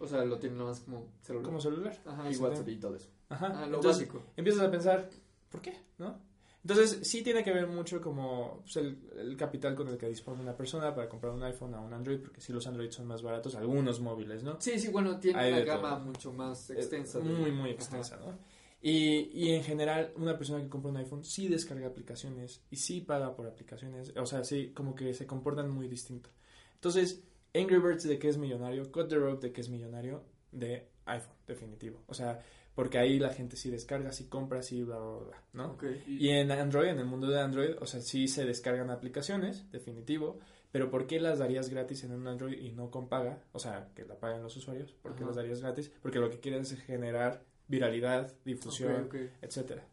[0.00, 1.44] O sea, lo tiene nomás como celular.
[1.44, 2.02] Como celular.
[2.04, 3.10] Ajá, y WhatsApp y todo eso.
[3.28, 3.62] Ajá.
[3.62, 4.22] Ah, lo básico.
[4.36, 5.08] Empiezas a pensar,
[5.50, 5.72] ¿por qué?
[5.98, 6.18] ¿No?
[6.64, 10.56] Entonces, sí tiene que ver mucho como pues, el, capital con el que dispone una
[10.56, 13.54] persona para comprar un iPhone a un Android, porque si los Android son más baratos,
[13.54, 14.58] algunos móviles, ¿no?
[14.58, 17.20] Sí, sí, bueno, tiene una gama mucho más extensa.
[17.20, 18.38] muy, muy extensa, ¿no?
[18.86, 23.00] Y, y en general, una persona que compra un iPhone sí descarga aplicaciones y sí
[23.00, 26.28] paga por aplicaciones, o sea, sí, como que se comportan muy distinto.
[26.74, 27.24] Entonces,
[27.54, 30.22] Angry Birds de que es millonario, Cut the Rope de que es millonario,
[30.52, 32.02] de iPhone, definitivo.
[32.08, 32.42] O sea,
[32.74, 35.78] porque ahí la gente sí descarga, sí compra, sí bla, bla, bla, ¿no?
[36.06, 36.28] y...
[36.28, 40.40] en Android, en el mundo de Android, o sea, sí se descargan aplicaciones, definitivo,
[40.72, 43.44] pero ¿por qué las darías gratis en un Android y no con paga?
[43.52, 45.90] O sea, que la paguen los usuarios, ¿por qué las darías gratis?
[46.02, 49.08] Porque lo que quieren es generar viralidad, difusión,
[49.40, 49.86] etcétera.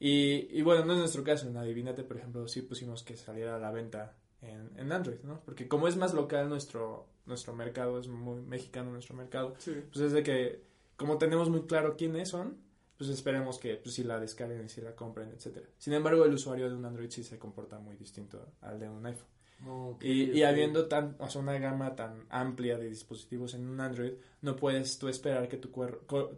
[0.00, 3.56] Y, y bueno, no es nuestro caso, en Adivinate, por ejemplo, sí pusimos que saliera
[3.56, 5.40] a la venta en, en Android, ¿no?
[5.44, 10.12] Porque como es más local nuestro, nuestro mercado, es muy mexicano nuestro mercado, pues es
[10.12, 10.62] de que
[10.96, 12.58] como tenemos muy claro quiénes son,
[12.96, 15.66] pues esperemos que pues, si la descarguen y si la compren, etcétera.
[15.78, 19.06] Sin embargo, el usuario de un Android sí se comporta muy distinto al de un
[19.06, 19.37] iPhone.
[20.00, 24.56] Y, habiendo tan, o sea, una gama tan amplia de dispositivos en un Android, no
[24.56, 25.70] puedes tú esperar que tu,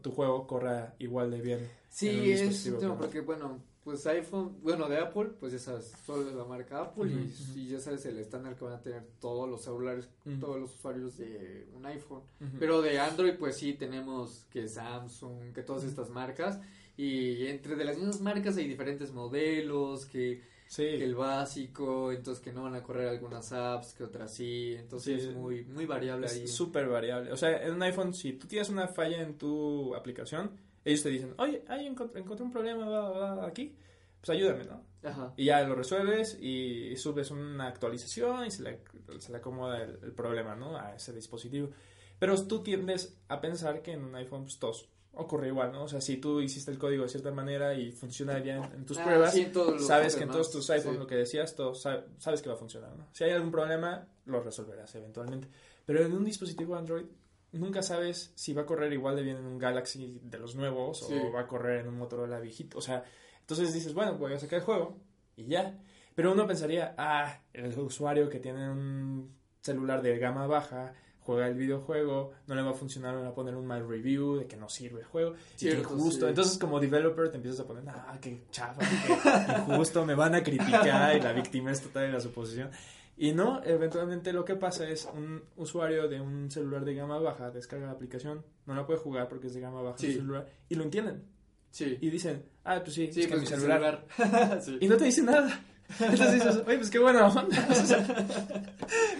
[0.00, 1.68] tu juego corra igual de bien.
[1.88, 6.80] Sí, es porque bueno, pues iPhone, bueno, de Apple, pues ya sabes, solo la marca
[6.82, 7.10] Apple
[7.54, 10.08] y, ya sabes el estándar que van a tener todos los celulares,
[10.38, 12.22] todos los usuarios de un iPhone.
[12.58, 16.60] Pero de Android, pues sí, tenemos que Samsung, que todas estas marcas.
[16.96, 20.42] Y entre de las mismas marcas hay diferentes modelos, que,
[20.78, 24.74] el básico, entonces que no van a correr algunas apps, que otras sí.
[24.78, 26.46] Entonces es muy, muy variable es ahí.
[26.46, 27.32] Súper variable.
[27.32, 30.52] O sea, en un iPhone, si tú tienes una falla en tu aplicación,
[30.84, 33.74] ellos te dicen, oye, ahí encontré, un problema aquí,
[34.20, 34.82] pues ayúdame, ¿no?
[35.02, 35.32] Ajá.
[35.36, 38.80] Y ya lo resuelves y subes una actualización y se le,
[39.18, 40.76] se le acomoda el, problema, ¿no?
[40.76, 41.70] A ese dispositivo.
[42.18, 45.84] Pero tú tiendes a pensar que en un iPhone pues, todos ocurre igual, ¿no?
[45.84, 48.98] O sea, si tú hiciste el código de cierta manera y funciona bien en tus
[48.98, 49.50] Ah, pruebas, sí,
[49.80, 51.00] sabes que en todos tus iPhones sí.
[51.00, 53.06] lo que decías, todo, sa- sabes que va a funcionar, ¿no?
[53.12, 55.48] Si hay algún problema, lo resolverás eventualmente.
[55.84, 57.04] Pero en un dispositivo Android
[57.52, 60.98] nunca sabes si va a correr igual de bien en un Galaxy de los nuevos
[61.06, 61.14] Sí.
[61.14, 62.78] o va a correr en un Motorola viejito.
[62.78, 63.02] O sea,
[63.40, 64.96] entonces dices, bueno, voy a sacar el juego
[65.36, 65.76] y ya.
[66.14, 70.94] Pero uno pensaría, ah, el usuario que tiene un celular de gama baja
[71.24, 74.36] juega el videojuego, no le va a funcionar, me va a poner un mal review
[74.36, 75.34] de que no sirve el juego.
[75.60, 76.26] y que injusto.
[76.26, 76.30] sí.
[76.30, 80.42] Entonces, como developer, te empiezas a poner, ah, qué chafa, qué injusto, me van a
[80.42, 82.70] criticar y la víctima es total en la suposición.
[83.16, 87.50] Y no, eventualmente lo que pasa es un usuario de un celular de gama baja
[87.50, 90.12] descarga la aplicación, no la puede jugar porque es de gama baja Sí.
[90.14, 91.22] su celular, y lo entienden.
[91.70, 91.98] Sí.
[92.00, 94.06] Y dicen, ah, pues sí, Sí, es que pues mi mi celular.
[94.16, 94.62] celular.
[94.64, 94.78] sí.
[94.80, 95.64] Y no te dicen nada.
[95.99, 97.66] Entonces dices, oye, pues qué buena onda.
[97.70, 98.26] O sea,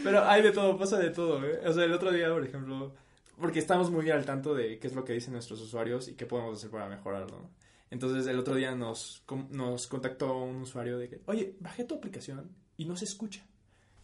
[0.05, 1.61] pero hay de todo, pasa de todo, ¿eh?
[1.67, 2.95] O sea, el otro día, por ejemplo,
[3.41, 6.27] porque estamos muy al tanto de qué es lo que dicen nuestros usuarios y qué
[6.27, 7.51] podemos hacer para mejorarlo, ¿no?
[7.91, 12.51] Entonces, el otro día nos, nos contactó un usuario de que, oye, bajé tu aplicación
[12.77, 13.45] y no se escucha.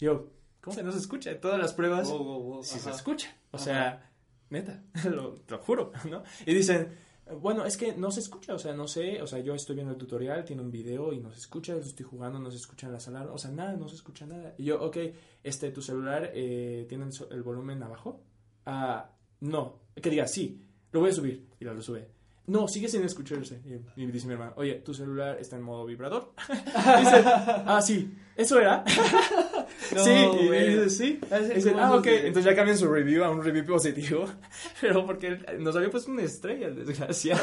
[0.01, 1.31] Y yo, ¿cómo que no se escucha?
[1.31, 2.97] En todas las pruebas Wow, wow, wow, sí se ajá.
[2.99, 3.37] escucha.
[3.53, 3.65] O Ajá.
[3.65, 4.11] sea,
[4.51, 6.25] neta, lo, lo juro, ¿no?
[6.45, 6.99] Y dicen,
[7.41, 9.93] bueno, es que no se escucha, o sea, no sé, o sea, yo estoy viendo
[9.93, 12.93] el tutorial, tiene un video y no se escucha, estoy jugando, no se escucha en
[12.93, 14.55] la sala, o sea, nada, no se escucha nada.
[14.59, 14.97] Y yo, ok,
[15.43, 18.21] este, tu celular, eh, ¿tiene el volumen abajo?
[18.65, 19.11] Ah,
[19.41, 20.63] no, que diga, sí,
[20.93, 22.09] lo voy a subir, y lo sube.
[22.47, 23.61] No, sigue sin escucharse.
[23.65, 26.33] Y, y dice mi hermano, oye, tu celular está en modo vibrador.
[26.49, 28.85] dice, ah, sí, eso era.
[29.95, 30.69] No, sí, y güey.
[30.85, 31.21] dice, sí.
[31.51, 32.07] Y dicen, ah, ok.
[32.07, 34.25] Entonces ya cambian su review a un review positivo.
[34.81, 37.43] Pero porque nos había puesto una estrella, el desgraciado.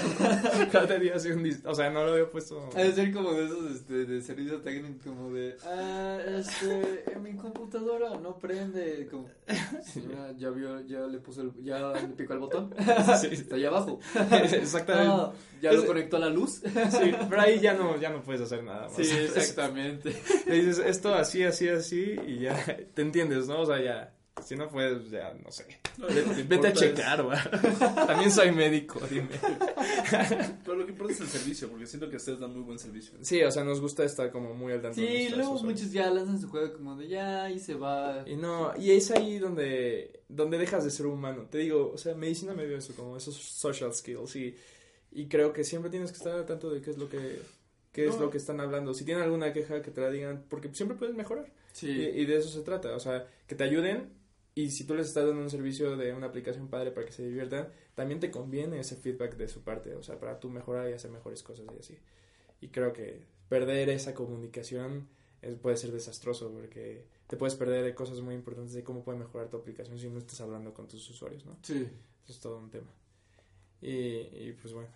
[0.71, 1.43] Cada día hacía un.
[1.65, 2.69] O sea, no lo había puesto.
[2.75, 7.23] Ha de ser como de esos este, de servicio técnico, como de, ah, este, en
[7.23, 9.27] mi computadora no prende, como,
[9.83, 12.73] señora, ya vio, ya le puso el, ya le picó el botón,
[13.21, 13.27] Sí.
[13.31, 13.99] está allá abajo,
[14.53, 15.09] Exactamente.
[15.11, 18.21] Ah, ya Es- lo conectó a la luz, Sí, pero ahí ya no, ya no
[18.21, 18.95] puedes hacer nada más.
[18.95, 20.13] sí, exactamente,
[20.47, 22.55] Le dices esto así, así, así, y ya
[22.93, 23.61] te entiendes, ¿no?
[23.61, 24.13] O sea, ya.
[24.43, 25.63] Si no puedes, ya no sé.
[25.95, 27.39] Vete, vete a checar, va.
[28.07, 29.29] También soy médico, dime.
[30.63, 33.13] Pero lo que importa es el servicio, porque siento que ustedes dan muy buen servicio.
[33.21, 36.09] Sí, o sea, nos gusta estar como muy al tanto de sí, luego muchos ya
[36.09, 40.21] lanzan su juego como de, ya, y se va, Y no, y es ahí donde,
[40.27, 41.45] donde dejas de ser humano.
[41.49, 44.35] Te digo, o sea, medicina me dio eso, como esos social skills.
[44.35, 44.55] Y,
[45.11, 47.39] y creo que siempre tienes que estar al tanto de qué es lo que,
[47.91, 48.21] qué es No.
[48.21, 48.95] lo que están hablando.
[48.95, 51.51] Si tienen alguna queja, que te la digan, porque siempre puedes mejorar.
[51.73, 54.13] Sí, Y, y de eso se trata, o sea, que te ayuden.
[54.55, 57.25] Y si tú les estás dando un servicio de una aplicación padre para que se
[57.25, 60.93] diviertan, también te conviene ese feedback de su parte, o sea, para tú mejorar y
[60.93, 61.97] hacer mejores cosas y así.
[62.61, 65.09] Y creo que perder esa comunicación
[65.41, 69.17] es- puede ser desastroso porque te puedes perder de cosas muy importantes de cómo puede
[69.19, 71.57] mejorar tu aplicación si no estás hablando con tus usuarios, ¿no?
[71.63, 71.87] sí,
[72.23, 72.91] Eso es todo un tema.
[73.81, 74.89] Y, y pues bueno.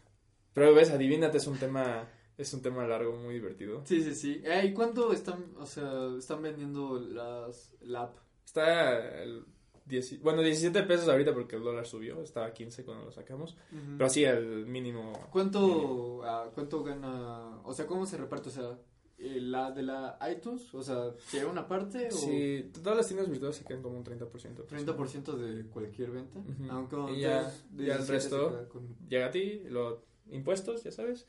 [0.53, 2.07] Pero ves, adivínate, es un tema,
[2.37, 3.81] es un tema largo, muy divertido.
[3.85, 8.17] sí, sí, sí, eh, ¿y cuánto están, o sea, están vendiendo las, la app?
[8.45, 9.43] Está el
[9.85, 13.55] 10 bueno, 17 pesos ahorita porque el dólar subió, estaba a 15 cuando lo sacamos.
[13.97, 15.13] Pero sí, el mínimo.
[15.31, 17.59] ¿Cuánto, ah, ¿Cuánto gana?
[17.63, 18.49] O sea, ¿cómo se reparte?
[18.49, 18.77] O sea,
[19.17, 23.29] eh, la de la iTunes, o sea, ¿llega una parte o Sí, todas las tiendas
[23.29, 24.65] virtuales se quedan como un 30%.
[24.67, 26.39] 30% de cualquier venta?
[26.69, 28.67] Aunque Y ya- ya el 17 se resto-
[29.09, 31.25] Llega a ti, lo impuestos, ya sabes.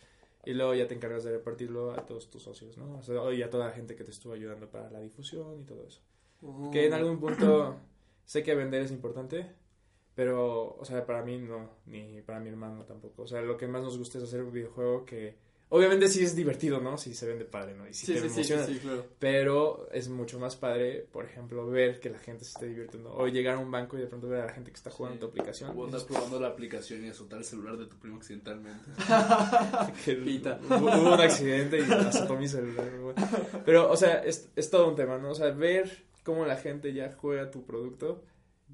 [0.48, 2.96] Y luego ya te encargas de repartirlo a todos tus socios, ¿no?
[2.96, 5.64] O sea, y a toda la gente que te estuvo ayudando para la difusión y
[5.64, 6.00] todo eso.
[6.72, 7.76] Que en algún punto
[8.24, 9.44] sé que vender es importante,
[10.14, 13.24] pero, o sea, para mí no, ni para mi hermano tampoco.
[13.24, 15.36] O sea, lo que más nos gusta es hacer un videojuego que,
[15.70, 16.96] obviamente sí es divertido, ¿no?
[16.98, 17.86] Si se vende padre, ¿no?
[17.88, 18.66] Y si Sí, te sí, sí, sí, emociona.
[18.66, 19.06] sí, claro.
[19.18, 23.12] Pero es mucho más padre, por ejemplo, ver que la gente se esté divirtiendo.
[23.12, 25.16] O llegar a un banco y de pronto ver a la gente que está jugando
[25.16, 25.20] Sí.
[25.20, 25.72] tu aplicación.
[25.76, 28.90] O andas probando la aplicación y azotar el celular de tu primo accidentalmente.
[30.04, 30.60] que Pita.
[30.64, 32.88] hubo, hubo un accidente y azotó mi celular.
[33.64, 35.30] Pero, o sea, es, es todo un tema, ¿no?
[35.30, 38.22] O sea, ver cómo la gente ya juega tu producto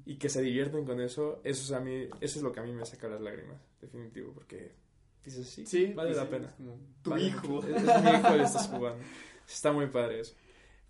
[0.05, 2.63] y que se divierten con eso, eso es, a mí, eso es lo que a
[2.63, 4.73] mí me saca las lágrimas, definitivo, porque
[5.25, 6.53] dices, sí, Sí, vale pues la sí, pena.
[6.57, 7.63] como tu Vale hijo.
[7.63, 9.03] Es, es mi hijo y estás jugando.
[9.47, 10.35] Está muy padre eso.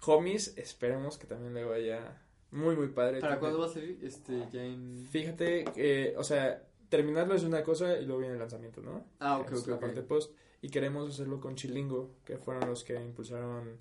[0.05, 2.21] Homies, esperemos que también le vaya
[2.51, 3.19] muy, muy padre.
[3.19, 3.99] ¿Para cuándo va a salir?
[4.01, 5.07] Este, ya en...
[5.09, 9.05] Fíjate que, o sea, terminarlo es una cosa y luego viene el lanzamiento, ¿no?
[9.19, 9.81] Ah, ok, Es ok, la ok.
[9.81, 10.33] parte post.
[10.61, 13.77] Y queremos hacerlo con Chilingo, que fueron los que impulsaron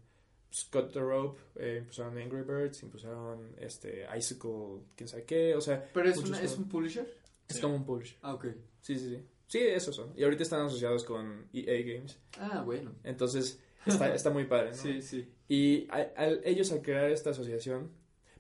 [0.53, 5.89] Scott the Rope, eh, impulsaron Angry Birds, impulsaron este Icicle, quién sabe qué, o sea,
[5.93, 7.07] ¿Pero es, una, es un publisher?
[7.49, 7.63] es Sí.
[7.63, 8.19] como un publisher.
[8.23, 8.47] Ah, ok.
[8.81, 9.27] Sí, sí, sí.
[9.47, 10.13] Sí, esos son.
[10.17, 12.19] Y ahorita están asociados con EA Games.
[12.39, 12.93] Ah, bueno.
[13.05, 14.77] Entonces, está, está muy padre, ¿no?
[14.77, 15.29] Sí, sí.
[15.49, 17.91] Y a- al- ellos al crear esta asociación,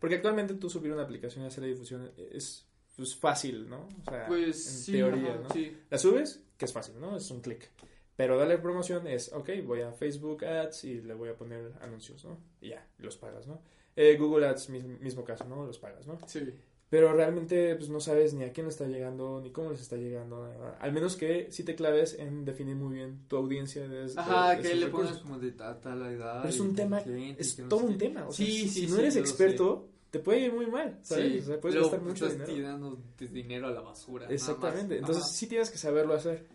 [0.01, 3.89] porque actualmente tú subir una aplicación y hacer la difusión es pues fácil, ¿no?
[4.07, 5.49] O sea, pues, en teoría, ¿no?
[5.91, 7.17] La subes, que es fácil, ¿no?
[7.17, 7.69] Es un clic.
[8.17, 12.25] Pero darle promoción es, ok, voy a Facebook Ads y le voy a poner anuncios,
[12.25, 12.39] ¿no?
[12.61, 13.61] Y ya, los pagas, ¿no?
[13.97, 15.67] Eh, Google Ads, mismo, caso, ¿no?
[15.67, 16.17] Los pagas, ¿no?
[16.29, 16.55] Sí.
[16.95, 19.97] Pero realmente pues no sabes ni a quién le está llegando, ni cómo les está
[19.97, 20.49] llegando.
[20.79, 23.89] Al menos que si te claves en definir muy bien tu audiencia.
[23.89, 26.43] De, Ajá, que le pones como de tal edad.
[26.43, 28.29] Pero es un tema, es todo un tema.
[28.29, 31.43] O sea, sí, si, no eres experto, te puede ir muy mal, ¿sabes?
[31.43, 32.55] o sea, puedes gastar mucho dinero.
[32.55, 34.29] tirando dinero a la basura.
[34.31, 36.47] Exactamente, entonces sí tienes que saberlo hacer.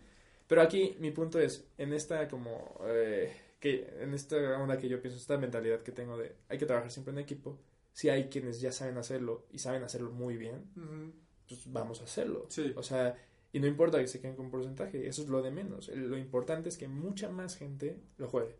[0.46, 3.30] Pero aquí mi punto es, en esta como, eh,
[3.60, 6.90] que en esta onda que yo pienso, esta mentalidad que tengo de hay que trabajar
[6.90, 7.58] siempre en equipo,
[7.92, 10.64] si hay quienes ya saben hacerlo y saben hacerlo muy bien,
[11.48, 12.48] pues vamos a hacerlo.
[12.76, 13.16] O sea,
[13.52, 15.88] y no importa que se queden con porcentaje, eso es lo de menos.
[15.88, 18.56] Lo importante es que mucha más gente lo juegue.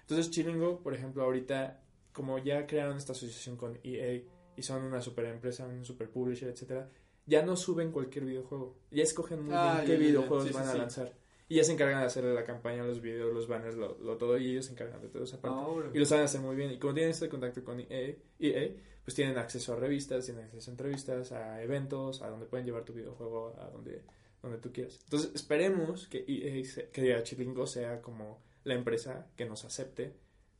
[0.00, 4.22] Entonces, Chilingo, por ejemplo, ahorita como ya crearon esta asociación con EA
[4.56, 6.90] y son una super empresa, un super publisher, etcétera,
[7.26, 8.76] ya no suben cualquier videojuego.
[8.90, 11.14] Ya escogen muy bien ah, qué videojuegos van a lanzar.
[11.48, 14.50] Y ya se encargan de hacerle la campaña, los videos, los banners, lo, todo, y
[14.50, 15.58] ellos se encargan de todo esa parte.
[15.58, 16.70] Ah, y lo saben hacer muy bien.
[16.72, 18.70] Y como tienen este contacto con EA, EA,
[19.02, 22.84] pues tienen acceso a revistas, tienen acceso a entrevistas, a eventos, a donde pueden llevar
[22.84, 24.02] tu videojuego, a donde,
[24.42, 25.00] donde tú quieras.
[25.04, 30.12] Entonces, esperemos que EA, que Chilingo sea como la empresa que nos acepte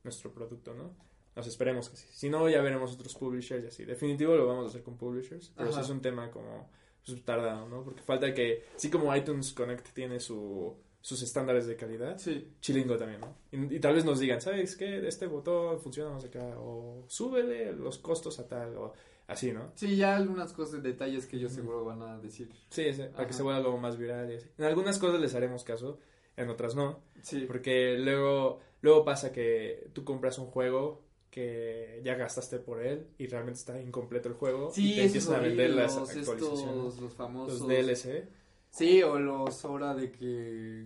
[0.03, 0.95] nuestro producto, ¿no?
[1.35, 2.07] Nos esperemos que sí.
[2.11, 3.85] Si no, ya veremos otros publishers y así.
[3.85, 6.67] Definitivo lo vamos a hacer con publishers, pero eso es un tema como
[7.05, 7.83] pues, tardado, ¿no?
[7.83, 12.53] Porque falta que, así como iTunes Connect tiene su, sus estándares de calidad, sí.
[12.61, 13.35] Chilingo también, ¿no?
[13.51, 15.07] Y, tal vez nos digan, ¿sabes qué?
[15.07, 18.93] Este botón funciona más acá, o súbele los costos a tal, o
[19.27, 19.71] así, ¿no?
[19.75, 22.49] Sí, ya algunas cosas, detalles que ellos seguro van a decir.
[22.69, 24.47] Sí, para que se vuelva algo más viral y así.
[24.57, 25.99] En algunas cosas les haremos caso,
[26.35, 27.01] en otras no.
[27.21, 27.45] Sí.
[27.47, 33.27] Porque luego, luego pasa que tú compras un juego que ya gastaste por él y
[33.27, 36.99] realmente está incompleto el juego sí, y te empiezan a vender las actualizaciones.
[36.99, 37.61] los famosos.
[37.61, 38.27] Los DLC
[38.71, 40.85] sí o los ahora de que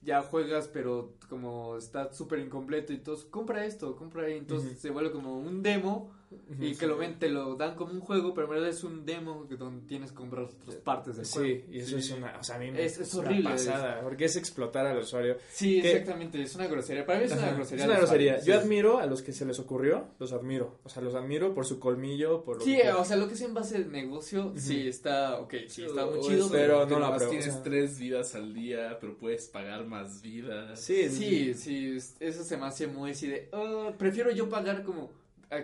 [0.00, 4.36] ya juegas pero como está súper incompleto y entonces compra esto compra ahí.
[4.36, 6.12] Entonces se vuelve como un demo
[6.58, 9.04] y que lo ven, te lo dan como un juego, pero en verdad es un
[9.04, 11.48] demo que donde tienes que comprar otras partes del juego.
[11.48, 14.26] Sí, y eso es una, o sea, a mí me es, es horrible, pasada, porque
[14.26, 15.36] es explotar al usuario.
[15.50, 17.84] Sí, exactamente, es una grosería, para mí es una grosería.
[17.84, 18.40] Es una grosería.
[18.40, 21.66] Yo admiro a los que se les ocurrió, los admiro, o sea, los admiro por
[21.66, 24.88] su colmillo, por lo Sí, o sea, lo que es en base de negocio, sí
[24.88, 29.16] está, ok, sí está muy chido, pero, no la tienes tres vidas al día, pero
[29.16, 30.80] puedes pagar más vidas.
[30.80, 35.10] Sí, sí, sí, eso se me hace muy así de, oh, prefiero yo pagar como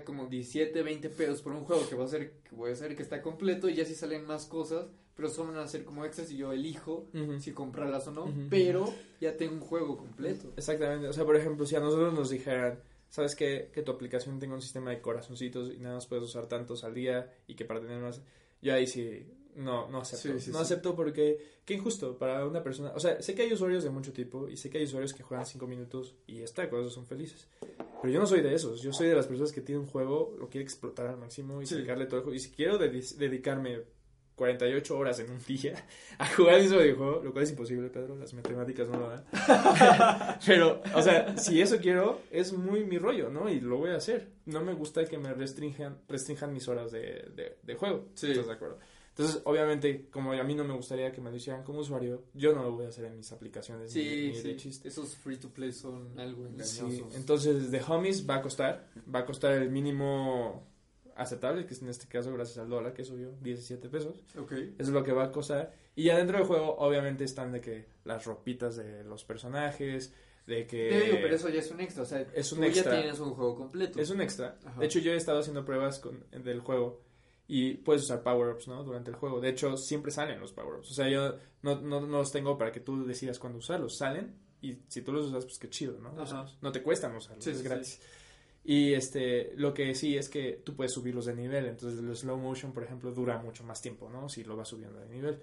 [0.04, 2.94] como 17, 20 pesos por un juego que va a ser que voy a hacer
[2.94, 6.30] que está completo y ya si salen más cosas, pero son a ser como extras
[6.30, 7.08] y yo elijo
[7.40, 10.52] si comprarlas o no, pero ya tengo un juego completo.
[10.56, 13.70] Exactamente, o sea, por ejemplo, si a nosotros nos dijeran, ¿sabes qué?
[13.72, 16.94] Que tu aplicación tenga un sistema de corazoncitos y nada más puedes usar tantos al
[16.94, 18.22] día y que para tener más,
[18.60, 19.26] yo ahí sí
[19.58, 20.50] no, no acepto.
[20.52, 22.92] no acepto porque qué injusto para una persona.
[22.94, 25.22] O sea, sé que hay usuarios de mucho tipo y sé que hay usuarios que
[25.22, 27.48] juegan 5 minutos y está, con eso son felices.
[28.00, 28.80] Pero yo no soy de esos.
[28.80, 31.66] Yo soy de las personas que tienen un juego, lo quiere explotar al máximo y
[31.66, 32.36] dedicarle todo el juego.
[32.36, 33.82] Y si quiero dedicarme
[34.36, 35.84] 48 horas en un día
[36.18, 39.24] a jugar ese videojuego, lo cual es imposible, Pedro, las matemáticas no lo dan.
[40.46, 43.50] Pero, o sea, si eso quiero, es muy mi rollo, ¿no?
[43.50, 44.28] Y lo voy a hacer.
[44.46, 48.06] No me gusta que me restrinjan, restrinjan mis horas de, de, de juego.
[48.14, 48.30] Sí.
[48.30, 48.78] ¿Estás de acuerdo?
[49.18, 52.54] Entonces, obviamente, como a mí no me gustaría que me lo hicieran como usuario, yo
[52.54, 54.86] no lo voy a hacer en mis aplicaciones sí, ni, de chiste.
[54.86, 56.92] Esos free to play son algo engañosos.
[56.92, 57.04] Sí.
[57.14, 60.64] Entonces, de Homies va a costar, va a costar el mínimo
[61.16, 64.22] aceptable, que es en este caso gracias al dólar que subió 17 pesos.
[64.38, 64.52] Ok.
[64.52, 65.74] Eso es lo que va a costar.
[65.96, 70.12] Y adentro del juego, obviamente, están de que las ropitas de los personajes,
[70.46, 70.90] de que...
[70.90, 72.94] Te digo, pero eso ya es un extra, o sea, es un extra.
[72.94, 74.00] ya tienes un juego completo.
[74.00, 74.56] Es un extra.
[74.78, 77.07] De hecho, yo he estado haciendo pruebas con, del juego
[77.48, 78.84] y puedes usar power-ups, ¿no?
[78.84, 79.40] Durante el juego.
[79.40, 80.90] De hecho, siempre salen los power-ups.
[80.90, 83.96] O sea, yo no, no, no, los tengo para que tú decidas cuándo usarlos.
[83.96, 86.12] Salen y si tú los usas, pues qué chido, ¿no?
[86.60, 88.00] no te cuestan usarlos, es gratis.
[88.64, 91.64] Y este, lo que sí es que tú puedes subirlos de nivel.
[91.64, 94.28] Entonces, el slow motion, por ejemplo, dura mucho más tiempo, ¿no?
[94.28, 95.40] Si lo vas subiendo de nivel.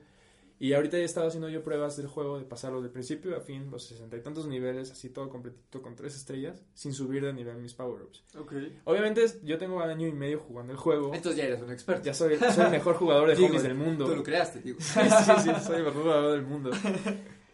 [0.57, 3.69] Y ahorita he estado haciendo yo pruebas del juego, de pasarlo de principio a fin,
[3.69, 7.57] los sesenta y tantos niveles, así todo completito con tres estrellas, sin subir de nivel
[7.57, 8.23] mis power-ups.
[8.37, 8.79] Okay.
[8.85, 11.13] Obviamente yo tengo un año y medio jugando el juego.
[11.13, 12.03] Entonces ya eres un experto.
[12.03, 14.05] Ya soy, soy el mejor jugador de homies del mundo.
[14.05, 14.77] Tú lo creaste, digo.
[14.81, 16.71] sí, sí, sí, soy el mejor jugador del mundo.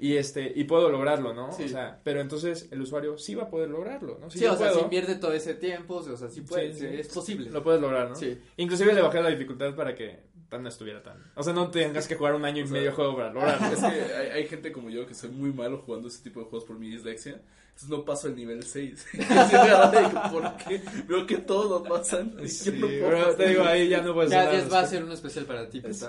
[0.01, 1.49] Y este, y puedo lograrlo, ¿no?
[1.49, 4.31] O sea, pero entonces el usuario sí va a poder lograrlo, ¿no?
[4.31, 7.51] sí, o sea, si invierte todo ese tiempo, o sea, sí puede, es posible.
[7.51, 8.15] Lo puedes lograr, ¿no?
[8.15, 8.35] Sí.
[8.57, 10.23] Inclusive le bajé la dificultad para que
[10.59, 11.31] no estuviera tan...
[11.35, 13.67] O sea, no tengas que jugar un año y medio juego para lograrlo.
[13.71, 16.45] Es que hay, hay, gente como yo que soy muy malo jugando ese tipo de
[16.47, 17.41] juegos por mi dislexia.
[17.71, 19.07] Entonces no paso el nivel 6.
[20.31, 20.81] ¿Por qué?
[21.07, 22.35] Veo que todos lo pasan.
[22.47, 25.45] Sí, no pero te digo, ahí ya no puedes Ya va a ser un especial
[25.45, 26.05] para ti, sí.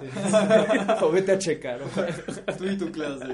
[1.00, 1.80] O vete a checar.
[2.58, 3.24] Tú y tu clase.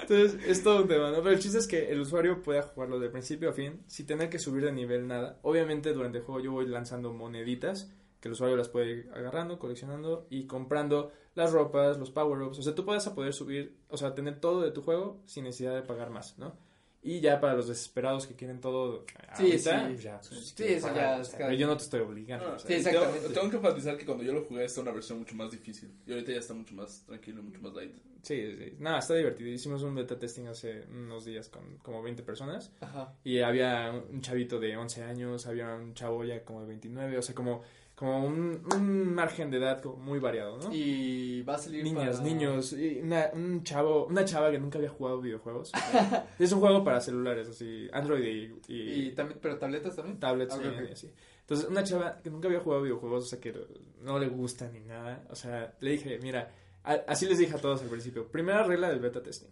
[0.00, 1.18] Entonces, es todo un tema, ¿no?
[1.18, 4.28] Pero el chiste es que el usuario pueda jugarlo de principio a fin sin tener
[4.28, 5.38] que subir de nivel nada.
[5.42, 9.58] Obviamente, durante el juego yo voy lanzando moneditas que el usuario las puede ir agarrando,
[9.58, 12.58] coleccionando y comprando las ropas, los power-ups.
[12.58, 15.74] O sea, tú puedes poder subir, o sea, tener todo de tu juego sin necesidad
[15.74, 16.56] de pagar más, ¿no?
[17.02, 19.04] Y ya para los desesperados que quieren todo
[19.36, 19.70] sí, sí.
[19.70, 22.50] Pues ya, pues, sí, eso ya es Yo no te estoy obligando.
[22.50, 23.20] No, sí, exactamente.
[23.20, 25.94] Tengo, tengo, que enfatizar que cuando yo lo jugué está una versión mucho más difícil.
[26.04, 27.92] Y ahorita ya está mucho más tranquilo, mucho más light.
[28.22, 28.74] Sí, sí.
[28.80, 29.50] Nada, está divertido.
[29.50, 32.72] Hicimos un beta testing hace unos días con como 20 personas.
[32.80, 33.14] Ajá.
[33.22, 37.18] Y había un chavito de 11 años, había un chavo ya como de 29.
[37.18, 37.62] O sea, como
[37.96, 40.70] como un, un, margen de edad muy variado, ¿no?
[40.70, 44.90] Y va a salir Niñas, niños, y una, un chavo, una chava que nunca había
[44.90, 45.72] jugado videojuegos.
[46.38, 48.22] es un juego para celulares, así, Android
[48.68, 48.74] y...
[48.74, 50.20] ¿Y, también, pero tabletas también?
[50.20, 53.54] Tablets, ah, sí, Entonces, una chava que nunca había jugado videojuegos, o sea, que
[54.02, 56.52] no le gusta ni nada, o sea, le dije, mira,
[56.84, 59.48] así les dije a todos al principio, primera regla del beta testing,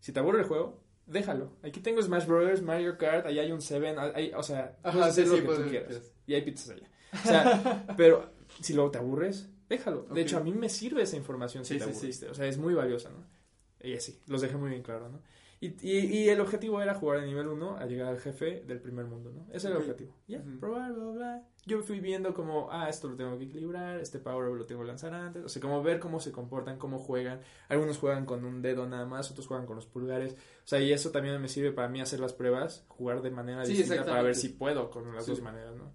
[0.00, 1.56] si te aburre el juego, déjalo.
[1.62, 5.28] Aquí tengo Smash Brothers, Mario Kart, allá hay un Seven, hay, o sea, puedes hacer
[5.28, 6.12] lo que tú quieras.
[6.26, 6.90] Y hay pizzas allá.
[7.12, 8.30] O sea, pero
[8.60, 10.02] si luego te aburres, déjalo.
[10.12, 12.28] De hecho, a mí me sirve esa información si te aburriste.
[12.28, 13.24] O sea, es muy valiosa, ¿no?
[13.82, 15.20] Y así, los dejé muy bien claro, ¿no?
[15.62, 19.04] Y, y, el objetivo era jugar a nivel 1 a llegar al jefe del primer
[19.04, 19.46] mundo, ¿no?
[19.52, 20.16] Ese era el objetivo.
[20.26, 21.48] Ya, probar, bla, bla.
[21.66, 24.86] Yo fui viendo como, ah, esto lo tengo que equilibrar, este power lo tengo que
[24.86, 25.44] lanzar antes.
[25.44, 27.42] O sea, como ver cómo se comportan, cómo juegan.
[27.68, 30.32] Algunos juegan con un dedo nada más, otros juegan con los pulgares.
[30.32, 33.62] O sea, y eso también me sirve para mí hacer las pruebas, jugar de manera
[33.62, 35.92] distinta para ver si puedo con las dos maneras, ¿no?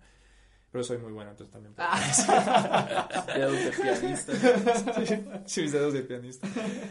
[0.75, 1.87] Pero soy muy bueno, entonces también puedo.
[1.89, 3.25] Ah.
[3.33, 4.33] dedos de pianista.
[5.45, 6.49] sí, mis dedos de pianista.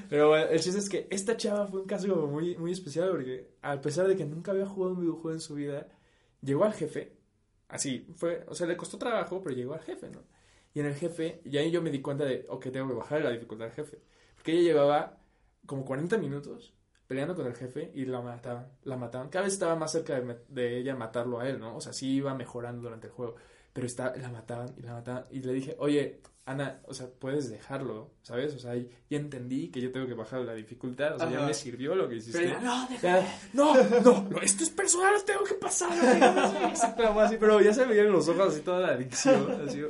[0.08, 3.50] Pero bueno, el chiste es que esta chava fue un caso muy, muy especial porque
[3.60, 5.86] a pesar de que nunca había jugado un videojuego en su vida,
[6.40, 7.18] llegó al jefe.
[7.68, 10.22] Así, fue, o sea, le costó trabajo, pero llegó al jefe, ¿no?
[10.72, 13.20] Y en el jefe, y ahí yo me di cuenta de, ok, tengo que bajar
[13.20, 14.00] la dificultad del jefe.
[14.34, 15.18] Porque ella llevaba
[15.66, 16.72] como 40 minutos
[17.06, 19.28] peleando con el jefe y la mataban, la mataban.
[19.28, 21.76] Cada vez estaba más cerca de, de ella matarlo a él, ¿no?
[21.76, 23.36] O sea, sí iba mejorando durante el juego
[23.74, 25.26] pero está, la mataban y la mataban.
[25.30, 28.54] Y le dije, oye, Ana, o sea, puedes dejarlo, ¿sabes?
[28.54, 31.54] O sea, ya entendí que yo tengo que bajar la dificultad, o sea, ya me
[31.54, 32.54] sirvió lo que hiciste.
[32.60, 35.90] no, no, no, esto es personal, tengo que pasar.
[36.72, 39.82] así, pero ya se me veían los ojos así toda la adicción, así,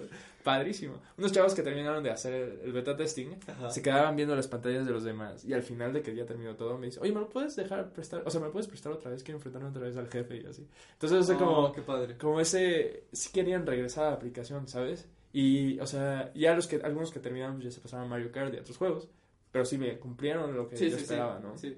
[0.45, 1.01] padrísimo.
[1.19, 3.31] Unos chavos que terminaron de hacer el, beta testing
[3.71, 6.55] se quedaban viendo las pantallas de los demás y al final de que ya terminó
[6.55, 8.23] todo me dice, oye, ¿me lo puedes dejar prestar?
[8.27, 9.25] O sea, ¿me lo puedes prestar otra vez?
[9.25, 10.69] Quiero enfrentarme otra vez al jefe y así.
[10.93, 12.17] Entonces, o como, oh, qué padre.
[12.19, 15.09] como ese, si querían regresar a la aplicación, ¿sabes?
[15.33, 18.55] Y, o sea, ya los que, algunos que terminaron ya se pasaron a Mario Kart
[18.55, 19.09] y a otros juegos,
[19.51, 21.57] pero sí me cumplieron lo que yo esperaba, ¿no?
[21.57, 21.77] Sí.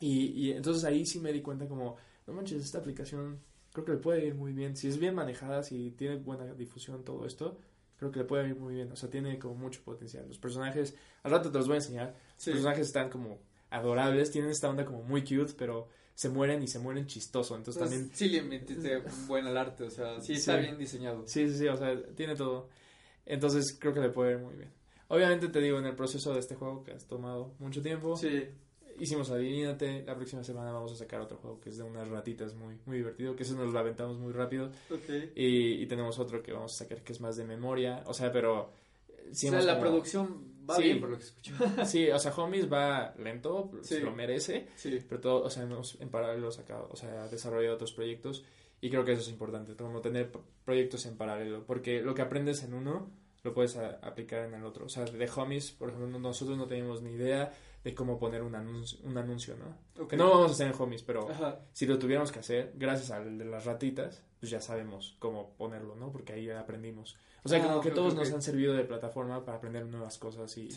[0.00, 1.96] Y, y entonces ahí sí me di cuenta como,
[2.26, 3.38] no manches, esta aplicación
[3.72, 4.76] creo que le puede ir muy bien.
[4.76, 7.58] Si es bien manejada, si tiene buena difusión, todo esto,
[7.98, 8.90] creo que le puede ir muy bien.
[8.92, 10.26] O sea, tiene como mucho potencial.
[10.26, 12.14] Los personajes, al rato te los voy a enseñar.
[12.36, 13.38] Los personajes están como
[13.70, 17.56] adorables, tienen esta onda como muy cute, pero se mueren y se mueren chistoso.
[17.56, 18.14] Entonces pues, también.
[18.14, 21.26] Sí, le metiste buen al arte, o sea, sí está bien diseñado.
[21.26, 22.68] Sí, sí, sí, o sea, tiene todo.
[23.26, 24.70] Entonces creo que le puede ir muy bien.
[25.08, 28.16] Obviamente te digo, en el proceso de este juego que has tomado mucho tiempo.
[28.16, 28.48] Sí
[29.00, 30.04] hicimos Adivínate.
[30.06, 32.98] La próxima semana vamos a sacar otro juego que es de unas ratitas muy, muy
[32.98, 33.34] divertido.
[33.36, 34.70] Que eso nos lo aventamos muy rápido.
[35.34, 38.02] Y, y, tenemos otro que vamos a sacar que es más de memoria.
[38.06, 38.72] O sea, pero.
[39.30, 41.54] o sea, la producción va bien por lo que escucho.
[41.84, 44.68] sí, o sea, Homies va lento, se lo merece.
[44.76, 44.98] Sí.
[45.08, 48.44] Pero todo, o sea, hemos en paralelo sacado, o sea, desarrollado otros proyectos.
[48.80, 50.30] Y creo que eso es importante, como tener
[50.64, 51.64] proyectos en paralelo.
[51.66, 53.10] Porque lo que aprendes en uno
[53.42, 54.86] lo puedes aplicar en el otro.
[54.86, 57.52] O sea, de Homies, por ejemplo, nosotros no teníamos ni idea
[57.88, 60.06] de cómo poner un anuncio, un anuncio ¿no?
[60.06, 61.26] Que no lo vamos a hacer en homies, pero
[61.72, 65.96] si lo tuviéramos que hacer, gracias al de las ratitas, pues ya sabemos cómo ponerlo,
[65.96, 66.12] ¿no?
[66.12, 67.16] Porque ahí aprendimos.
[67.44, 70.54] O sea, como ah, que todos nos han servido de plataforma para aprender nuevas cosas
[70.58, 70.68] y,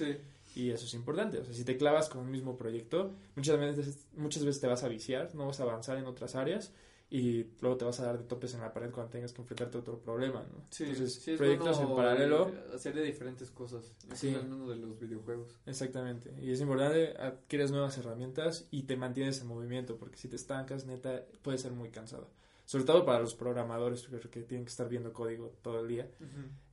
[0.55, 1.39] y eso es importante.
[1.39, 4.86] O sea, si te clavas con un mismo proyecto, muchas veces, muchas veces te vas
[4.86, 6.74] a viciar, no vas a avanzar en otras áreas
[7.14, 9.78] y luego te vas a dar de topes en la pared cuando tengas que enfrentarte
[9.78, 10.64] a otro problema, ¿no?
[10.70, 12.49] Sí, Entonces, proyectos en paralelo.
[12.74, 14.30] Hacer de diferentes cosas, sí.
[14.30, 15.59] el mundo de los videojuegos.
[15.66, 16.34] Exactamente.
[16.41, 20.86] Y es importante, adquieres nuevas herramientas y te mantienes en movimiento, porque si te estancas,
[20.86, 22.30] neta, puede ser muy cansado.
[22.64, 26.09] Sobre todo para los programadores que tienen que estar viendo código todo el día.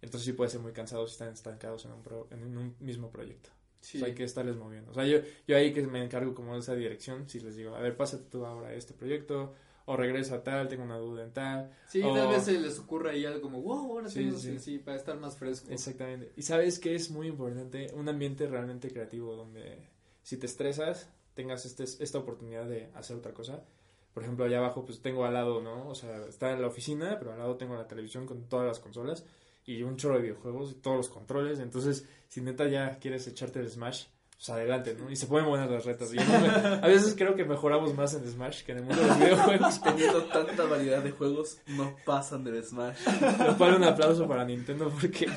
[0.00, 3.50] Entonces sí puede ser muy cansado si están estancados en un, en un mismo proyecto.
[3.80, 4.02] Sí.
[4.04, 4.90] hay que estarles moviendo.
[4.90, 7.74] O sea, yo, yo ahí que me encargo como de esa dirección, si les digo,
[7.74, 9.54] a ver, pásate tú ahora este proyecto,
[9.88, 11.70] o regreso a tal, tengo una duda en tal.
[11.86, 12.12] Sí, o...
[12.12, 14.58] tal vez se les ocurra ahí algo como, wow, ahora sí, sí.
[14.58, 15.70] sí, para estar más fresco.
[15.70, 16.30] Exactamente.
[16.36, 19.88] Y sabes que es muy importante, un ambiente realmente creativo donde
[20.22, 23.64] si te estresas, tengas este, esta oportunidad de hacer otra cosa.
[24.12, 25.88] Por ejemplo, allá abajo, pues tengo al lado, ¿no?
[25.88, 28.80] O sea, está en la oficina, pero al lado tengo la televisión con todas las
[28.80, 29.24] consolas
[29.64, 31.60] y un chorro de videojuegos y todos los controles.
[31.60, 34.04] Entonces, si neta ya quieres echarte el Smash,
[34.38, 35.10] pues adelante, ¿no?
[35.10, 36.12] Y se pueden buenas las retas.
[36.16, 39.80] a veces creo que mejoramos más en Smash que en el mundo de los videojuegos.
[39.82, 42.98] Teniendo tanta variedad de juegos, no pasan del Smash.
[43.44, 45.28] Lo cual un aplauso para Nintendo porque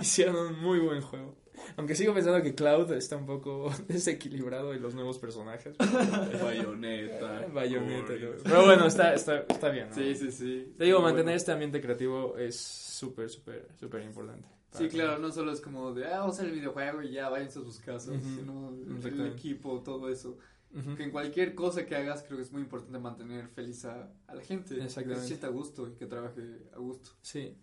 [0.00, 1.36] hicieron un muy buen juego.
[1.76, 5.76] Aunque sigo pensando que Cloud está un poco desequilibrado y los nuevos personajes.
[6.42, 7.46] Bayonetta.
[7.52, 8.14] Bayonetta.
[8.44, 9.90] Pero bueno, está, está, está bien.
[9.90, 9.94] ¿no?
[9.94, 10.74] Sí, sí, sí.
[10.78, 14.48] Te digo, mantener este ambiente creativo es súper, súper, súper importante.
[14.72, 17.28] Sí, claro, no solo es como de, ah, vamos a hacer el videojuego y ya
[17.28, 20.38] váyanse a sus casas, sino el equipo, todo eso.
[20.96, 24.34] Que en cualquier cosa que hagas creo que es muy importante mantener feliz a, a
[24.34, 24.82] la gente.
[24.82, 25.28] Exactamente.
[25.28, 26.40] Que se a gusto y que trabaje
[26.74, 27.10] a gusto.
[27.20, 27.58] Sí.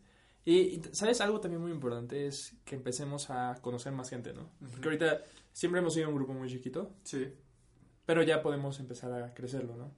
[0.46, 1.20] Y, ¿sabes?
[1.20, 4.52] Algo también muy importante es que empecemos a conocer más gente, ¿no?
[4.60, 6.94] Porque ahorita siempre hemos sido un grupo muy chiquito.
[7.04, 7.34] Sí.
[8.06, 9.92] Pero ya podemos empezar a crecerlo, ¿no?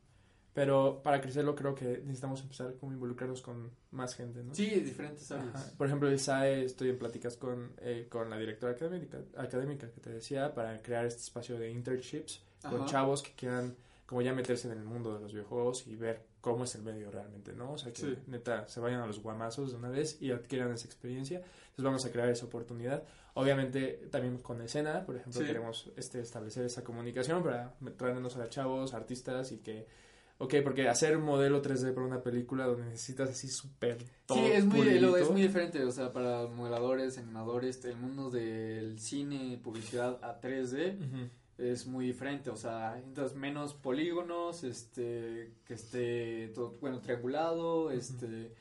[0.54, 4.54] Pero para crecerlo creo que necesitamos empezar como involucrarnos con más gente, ¿no?
[4.54, 5.74] Sí, diferentes áreas.
[5.78, 10.02] Por ejemplo, el SAE estoy en pláticas con, eh, con la directora académica, académica que
[10.02, 13.76] te decía para crear este espacio de internships con chavos que quieran
[14.06, 17.10] como ya meterse en el mundo de los videojuegos y ver cómo es el medio
[17.12, 17.72] realmente, ¿no?
[17.72, 20.86] O sea, que neta se vayan a los guamazos de una vez y adquieran esa
[20.86, 21.38] experiencia.
[21.38, 23.04] Entonces vamos a crear esa oportunidad.
[23.36, 28.94] Obviamente también con escena, por ejemplo, queremos este, establecer esa comunicación para traernos a chavos,
[28.94, 29.88] artistas y que
[30.42, 34.66] Ok, porque hacer un modelo 3D para una película donde necesitas así súper Sí, es
[34.66, 40.42] muy, es muy diferente, o sea, para modeladores, animadores, el mundo del cine, publicidad a
[40.42, 41.30] 3D
[41.60, 48.52] es muy diferente, o sea, entonces menos polígonos, este, que esté todo, bueno, triangulado, este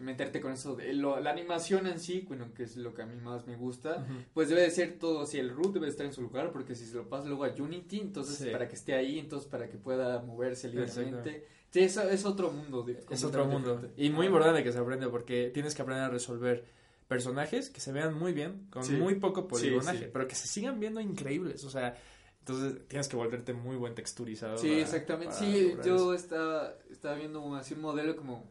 [0.00, 3.16] meterte con eso de la animación en sí, bueno, que es lo que a mí
[3.16, 6.22] más me gusta, pues debe de ser todo, si el root debe estar en su
[6.22, 9.48] lugar, porque si se lo pasa luego a Unity, entonces para que esté ahí, entonces
[9.48, 11.46] para que pueda moverse libremente.
[11.70, 12.84] Sí, es, es otro mundo.
[13.10, 13.80] Es otro mundo.
[13.96, 16.64] Y muy importante que se aprenda, porque tienes que aprender a resolver
[17.06, 21.00] personajes que se vean muy bien, con muy poco poligonaje, pero que se sigan viendo
[21.00, 21.96] increíbles, o sea...
[22.40, 24.58] Entonces tienes que volverte muy buen texturizado.
[24.58, 25.34] Sí, exactamente.
[25.34, 28.44] sí, yo estaba, estaba viendo así un modelo como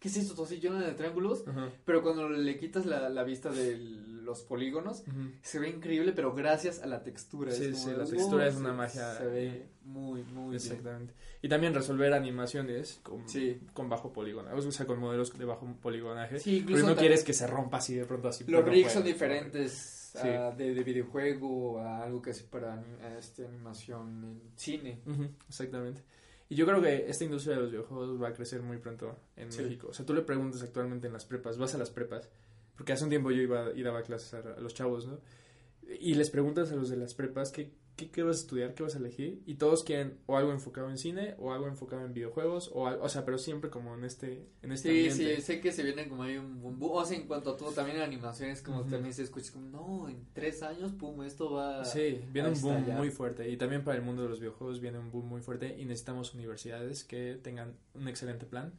[0.00, 0.42] ¿qué es esto?
[0.42, 1.44] Así lleno de triángulos,
[1.84, 5.04] pero cuando le quitas la, la vista de los polígonos,
[5.42, 7.52] se ve increíble, pero gracias a la textura.
[7.52, 9.14] Sí, sí, la textura es una magia.
[9.14, 11.14] Se ve muy, muy Exactamente.
[11.42, 13.24] Y también resolver animaciones con,
[13.72, 16.40] con bajo polígono, o sea, con modelos de bajo poligonaje.
[16.40, 18.44] Sí, incluso no quieres que se rompa así de pronto así.
[18.46, 22.82] Los rigs son diferentes de, de, videojuego a algo que es para
[23.18, 25.00] este, animación en cine.
[25.48, 26.02] exactamente.
[26.48, 29.48] Y yo creo que esta industria de los videojuegos va a crecer muy pronto en
[29.48, 29.88] México.
[29.90, 32.28] O sea, tú le preguntas actualmente en las prepas, vas a las prepas,
[32.76, 35.18] porque hace un tiempo yo iba y daba clases a, los chavos, ¿no?
[36.00, 38.74] Y les preguntas a los de las prepas qué, ¿qué, ¿qué, vas a estudiar?
[38.74, 39.42] ¿Qué vas a elegir?
[39.46, 43.08] Y todos quieren o algo enfocado en cine o algo enfocado en videojuegos, o, o
[43.08, 46.22] sea, pero siempre como en este, en este sí, Sí, sé que se viene como
[46.22, 46.78] ahí un boom.
[46.80, 50.08] O sea, en cuanto a todo, también en animaciones, como también se escucha como, no,
[50.08, 53.48] en tres años, pum, esto va Sí, viene un boom muy fuerte.
[53.48, 56.34] Y también para el mundo de los videojuegos viene un boom muy fuerte y necesitamos
[56.34, 58.72] universidades que tengan un excelente plan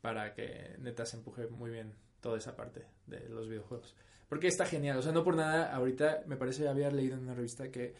[0.00, 3.94] para que neta se empuje muy bien toda esa parte de los videojuegos.
[4.28, 7.34] Porque está genial, o sea, no por nada, ahorita me parece había leído en una
[7.34, 7.94] revista que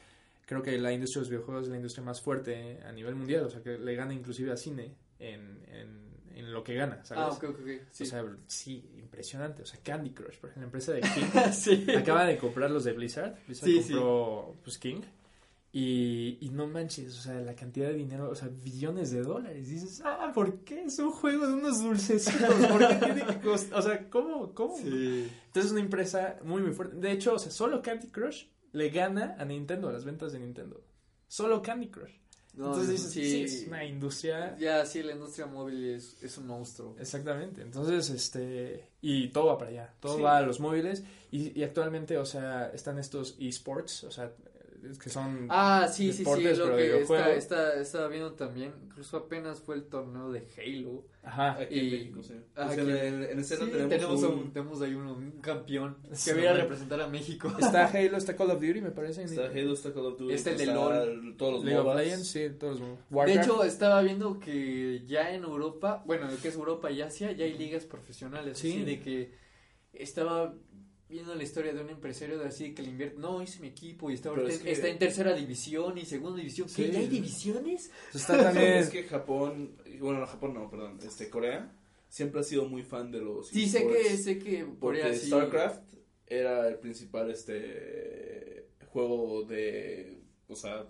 [0.47, 3.45] creo que la industria de los videojuegos es la industria más fuerte a nivel mundial,
[3.45, 7.25] o sea, que le gana inclusive a cine en, en, en lo que gana, ¿sabes?
[7.25, 8.05] Ah, ok, ok, sí.
[8.05, 11.87] O sea, sí, impresionante, o sea, Candy Crush, por ejemplo, la empresa de King, sí.
[11.97, 15.01] acaba de comprar los de Blizzard, Blizzard compró, pues, King,
[15.75, 19.71] y, y, no manches, o sea, la cantidad de dinero, o sea, billones de dólares.
[19.71, 20.85] dices, ah, ¿por qué?
[20.85, 22.67] Es un juego de unos dulcecitos.
[22.67, 23.79] ¿Por qué tiene que costar?
[23.79, 24.53] O sea, ¿cómo?
[24.53, 24.77] ¿Cómo?
[24.77, 25.31] Sí.
[25.47, 26.97] Entonces es una empresa muy, muy fuerte.
[26.97, 30.41] De hecho, o sea, solo Candy Crush le gana a Nintendo, a las ventas de
[30.41, 30.83] Nintendo.
[31.29, 32.23] Solo Candy Crush.
[32.55, 34.55] Entonces dices, sí, es una industria.
[34.59, 36.95] Ya, sí, la industria móvil es, es, un monstruo.
[36.99, 37.63] Exactamente.
[37.63, 38.91] Entonces, este.
[39.01, 39.95] Y todo va para allá.
[40.01, 41.03] Todo va a los móviles.
[41.31, 44.05] Y, y actualmente, o sea, están estos esports.
[44.05, 44.35] O sea,
[45.01, 49.61] que son ah sí sí sí lo que está, está, estaba viendo también incluso apenas
[49.61, 51.05] fue el torneo de Halo.
[51.23, 51.53] Ajá.
[51.53, 52.35] Aquí y, en México sí.
[52.57, 56.55] aquí, en, en escena sí, tenemos, un, tenemos ahí uno, un campeón que viene a
[56.55, 57.53] representar a México.
[57.59, 59.23] Está Halo está Call of Duty me parece.
[59.25, 61.37] Está Halo está Call of Duty este el de LOL.
[61.37, 65.45] todos los League of Legends sí todos los de hecho estaba viendo que ya en
[65.45, 68.83] Europa bueno lo que es Europa y Asia ya hay ligas profesionales sí.
[68.83, 69.43] de que
[69.93, 70.55] estaba
[71.13, 74.11] viendo la historia de un empresario de así que le invierte, no, hice mi equipo
[74.11, 74.33] y está,
[74.65, 76.69] está en tercera división y segunda división.
[76.75, 76.91] ¿Qué?
[76.91, 77.91] ¿Ya hay divisiones?
[78.15, 78.73] Está también...
[78.79, 81.71] es que Japón, bueno, no, Japón no, perdón, este, Corea
[82.09, 85.83] siempre ha sido muy fan de los Sí, sé que, sé que porque StarCraft
[86.27, 90.87] era el principal, este, juego de, o sea,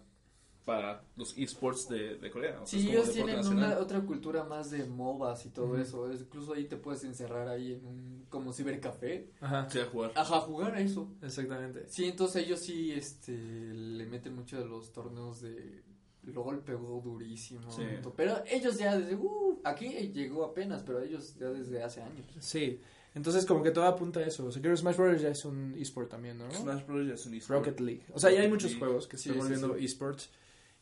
[0.65, 2.61] para los esports de, de Corea.
[2.65, 6.11] sí, ellos tienen una, otra cultura más de MOBAs y todo eso.
[6.13, 9.29] incluso ahí te puedes encerrar ahí en un como cibercafé.
[9.41, 9.69] Ajá.
[9.69, 10.13] Sí, a jugar.
[10.15, 11.09] Ajá, a jugar a eso.
[11.21, 11.87] Exactamente.
[11.89, 15.83] Sí, entonces ellos sí este, le meten mucho de los torneos de
[16.25, 17.71] LOL pegó durísimo.
[17.71, 17.83] Sí.
[18.17, 22.27] Pero ellos ya desde, uh, aquí llegó apenas, pero ellos ya desde hace años.
[22.39, 22.81] Sí.
[23.15, 24.47] Entonces, como que todo apunta a eso.
[24.47, 25.21] O sea, creo que Smash Bros.
[25.21, 26.51] ya es un esport también, ¿no?
[26.51, 27.07] Smash Bros.
[27.07, 27.59] ya es un esport.
[27.59, 28.03] Rocket League.
[28.15, 30.31] O sea, ya hay muchos juegos que se están volviendo esports.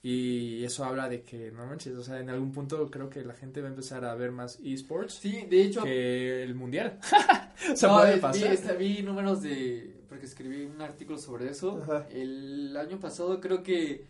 [0.02, 3.34] Y eso habla de que, no manches, o sea, en algún punto creo que la
[3.34, 5.14] gente va a empezar a ver más esports.
[5.14, 5.82] Sí, de hecho.
[5.82, 6.98] Que el mundial.
[7.72, 8.78] o sea, puede pasar.
[8.78, 10.00] Vi, vi, números de.
[10.08, 11.82] Porque escribí un artículo sobre eso.
[12.10, 14.06] El año pasado creo que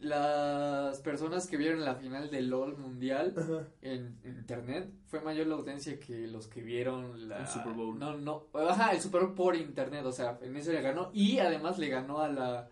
[0.00, 3.34] las personas que vieron la final del LOL mundial
[3.82, 7.98] en, internet fue mayor la audiencia que los que vieron la el Super Bowl.
[7.98, 11.38] No, no, ajá, el Super Bowl por internet, o sea, en eso le ganó y
[11.38, 12.68] además le ganó a la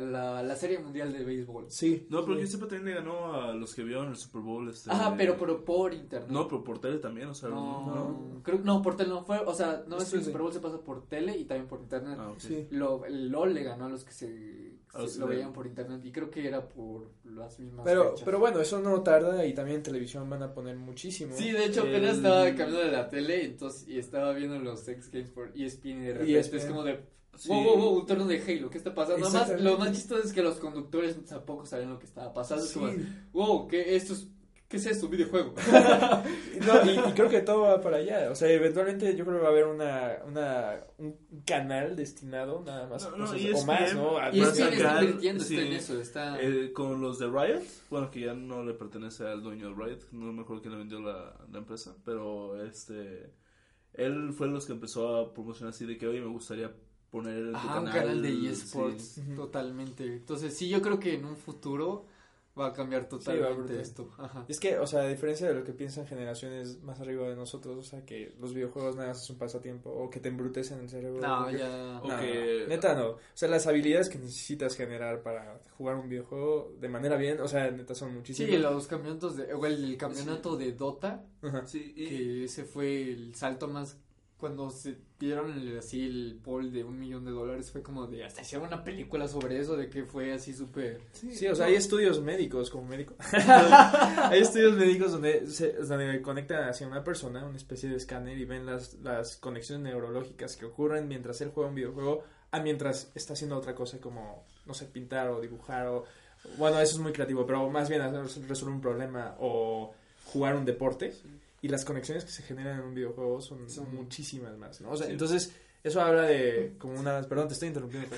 [0.00, 1.66] la, la Serie Mundial de Béisbol.
[1.68, 2.06] Sí.
[2.10, 2.46] No, pero sí.
[2.46, 4.68] siempre también le ganó a los que vieron el Super Bowl.
[4.68, 6.30] Este, Ajá, pero, pero por internet.
[6.30, 7.48] No, pero por tele también, o sea.
[7.48, 10.42] No, no, Creo, no por tele no fue, o sea, no es que el Super
[10.42, 12.16] Bowl se pasa por tele y también por internet.
[12.18, 12.66] Ah, sí.
[12.70, 14.72] Lo, el LOL le ganó a los que se,
[15.18, 18.78] lo veían por internet y creo que era por las mismas pero, Pero bueno, eso
[18.80, 21.34] no tarda y también en televisión van a poner muchísimo.
[21.36, 25.10] Sí, de hecho apenas estaba cambiando de la tele entonces, y estaba viendo los X
[25.10, 27.00] Games por ESPN y de repente es como de
[27.46, 29.28] Wow, wow, wow, un torneo de Halo, ¿qué está pasando?
[29.30, 32.64] Más, lo más chistoso es que los conductores tampoco sabían lo que estaba pasando.
[32.64, 32.92] Es como,
[33.32, 34.28] wow, ¿qué, esto es,
[34.68, 35.06] ¿qué es esto?
[35.06, 35.54] Un videojuego.
[36.66, 38.30] no, y, creo que todo va para allá.
[38.30, 42.86] O sea, eventualmente yo creo que va a haber una, una, un canal destinado nada
[42.86, 43.10] más.
[43.16, 44.18] No, o más, ¿no?
[44.30, 46.00] y es que está invirtiendo, en eso.
[46.00, 46.40] Está...
[46.40, 49.98] Eh, con los de Riot, bueno, que ya no le pertenece al dueño de Riot,
[50.12, 53.32] no me acuerdo quién le vendió la, la empresa, pero este.
[53.94, 56.72] Él fue los que empezó a promocionar así de que, oye, me gustaría
[57.12, 60.04] poner el canal, un canal de eSports totalmente.
[60.04, 62.06] Entonces, sí, yo creo que en un futuro
[62.58, 64.10] va a cambiar totalmente esto.
[64.48, 67.76] Es que, o sea, a diferencia de lo que piensan generaciones más arriba de nosotros,
[67.76, 70.88] o sea, que los videojuegos nada más es un pasatiempo o que te embrutecen el
[70.88, 71.20] cerebro.
[71.20, 72.00] No, ya.
[72.66, 73.08] Neta, no.
[73.10, 77.48] O sea, las habilidades que necesitas generar para jugar un videojuego de manera bien, o
[77.48, 78.50] sea, neta son muchísimas.
[78.50, 81.26] Sí, los campeonatos de, o el, campeonato de Dota,
[81.66, 83.98] sí, que ese fue el salto más
[84.42, 88.42] cuando se dieron así el poll de un millón de dólares fue como de hasta
[88.42, 92.20] hicieron una película sobre eso de que fue así súper sí, o sea hay estudios
[92.20, 93.14] médicos como médico.
[94.32, 98.44] Hay estudios médicos donde se donde conectan hacia una persona una especie de escáner y
[98.44, 103.34] ven las las conexiones neurológicas que ocurren mientras él juega un videojuego a mientras está
[103.34, 106.04] haciendo otra cosa como no sé pintar o dibujar o
[106.58, 108.02] bueno eso es muy creativo pero más bien
[108.48, 111.14] resolver un problema o jugar un deporte
[111.62, 114.90] y las conexiones que se generan en un videojuego son, son muchísimas más, ¿no?
[114.90, 115.54] O sea, entonces
[115.84, 117.22] eso habla de como una...
[117.22, 118.08] Perdón, te estoy interrumpiendo.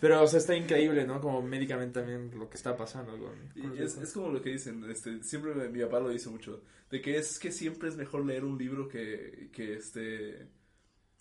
[0.00, 1.20] Pero, o sea, está increíble, ¿no?
[1.20, 3.12] Como médicamente también lo que está pasando.
[3.18, 7.02] Con, es, es, como lo que dicen, este, siempre mi papá lo dice mucho, de
[7.02, 10.48] que es que siempre es mejor leer un libro que, que este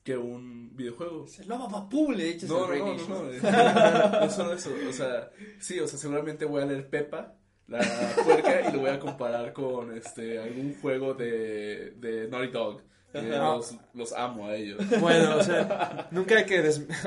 [0.02, 1.28] que un videojuego.
[1.28, 5.30] Se lo papú, le echas no, no, no, no, no, no, solo eso, o sea,
[5.60, 7.39] sí, o sea, seguramente voy a leer Pepa
[7.70, 7.80] la
[8.24, 12.82] puerca y lo voy a comparar con este algún juego de, de Naughty Dog.
[13.12, 14.80] Los, los, amo a ellos.
[15.00, 16.60] Bueno, o sea, nunca hay que...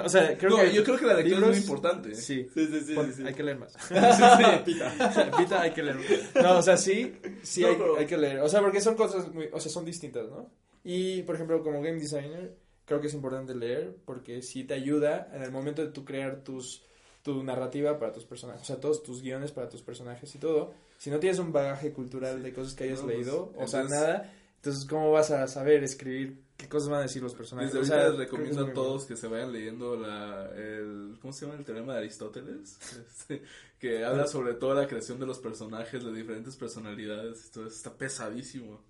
[0.04, 2.14] O sea, creo que yo creo que la lectura es muy importante.
[2.16, 3.72] Sí, sí, sí, sí, sí, Hay que leer más.
[3.72, 5.36] sí, sí, pita.
[5.38, 6.42] pita hay que leer más.
[6.42, 8.40] No, o sea, sí, sí hay, hay, que leer.
[8.40, 9.48] O sea, porque son cosas muy...
[9.52, 10.50] O sea, son distintas, ¿no?
[10.82, 15.30] Y, por ejemplo, como game designer, creo que es importante leer porque sí te ayuda
[15.32, 16.84] en el momento de tú crear tus
[17.22, 20.74] tu narrativa para tus personajes, o sea, todos tus guiones para tus personajes y todo.
[20.98, 24.86] Si no tienes un bagaje cultural de cosas que hayas leído, o sea, nada, entonces,
[24.86, 27.72] ¿cómo vas a saber escribir qué cosas van a decir los personajes?
[27.72, 31.44] Desde o sea, les recomiendo a todos que se vayan leyendo la, el, ¿cómo se
[31.44, 31.58] llama?
[31.58, 33.42] El teorema de Aristóteles, este,
[33.80, 38.80] que habla sobre toda la creación de los personajes, de diferentes personalidades, todo está pesadísimo.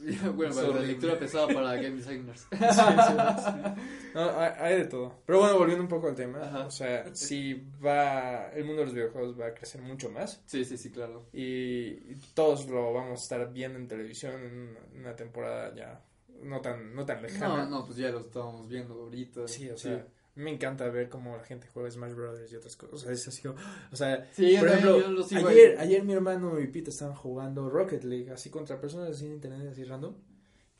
[0.34, 2.46] bueno, la lectura pesada para game designers.
[4.12, 5.22] No, hay, de todo.
[5.24, 8.94] Pero bueno, volviendo un poco al tema, o sea, si va, el mundo de los
[8.94, 10.42] videojuegos va a crecer mucho más.
[10.46, 11.28] Sí, sí, sí, claro.
[11.32, 16.02] Y, todos lo vamos a estar viendo en televisión en una temporada ya
[16.42, 17.64] no tan, no tan lejana.
[17.64, 19.46] No, no, pues ya lo estábamos viendo ahorita.
[19.46, 20.04] Sí, o sea
[20.34, 22.94] me encanta ver cómo la gente juega Smash Brothers y otras cosas.
[22.94, 27.14] O sea, es así, o sea, por ejemplo, ayer, ayer mi hermano y Pete estaban
[27.14, 30.14] jugando Rocket League, así contra personas así en internet, así random.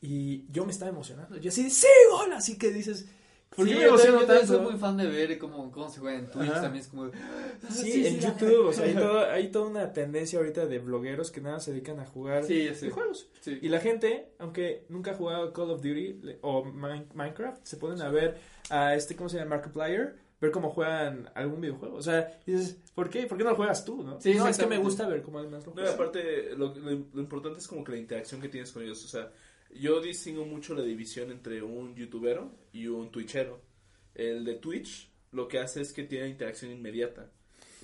[0.01, 1.37] Y yo me estaba emocionando.
[1.37, 3.07] Yo así sí, hola, así que dices,
[3.55, 4.41] ¿Por qué me emociono tanto?
[4.43, 7.11] Yo soy muy fan de ver cómo, cómo se juega en Twitch, también es como...
[7.69, 11.41] Sí, en YouTube, o sea, hay, todo, hay toda una tendencia ahorita de blogueros que
[11.41, 13.29] nada se dedican a jugar juegos.
[13.45, 18.09] Y la gente, aunque nunca ha jugado Call of Duty o Minecraft, se ponen a
[18.09, 18.39] ver
[18.71, 19.57] a este, ¿cómo se llama?
[19.57, 21.97] Markiplier, ver cómo juegan algún videojuego.
[21.97, 23.27] O sea, dices, ¿por qué?
[23.27, 24.21] ¿Por qué no lo juegas tú, no?
[24.21, 25.93] Sí, no, es que me gusta ver cómo además lo juegan.
[25.93, 29.31] aparte, lo, lo, importante es como que la interacción que tienes con ellos, o sea
[29.75, 33.61] yo distingo mucho la división entre un youtubero y un twitchero.
[34.15, 37.31] El de Twitch lo que hace es que tiene interacción inmediata.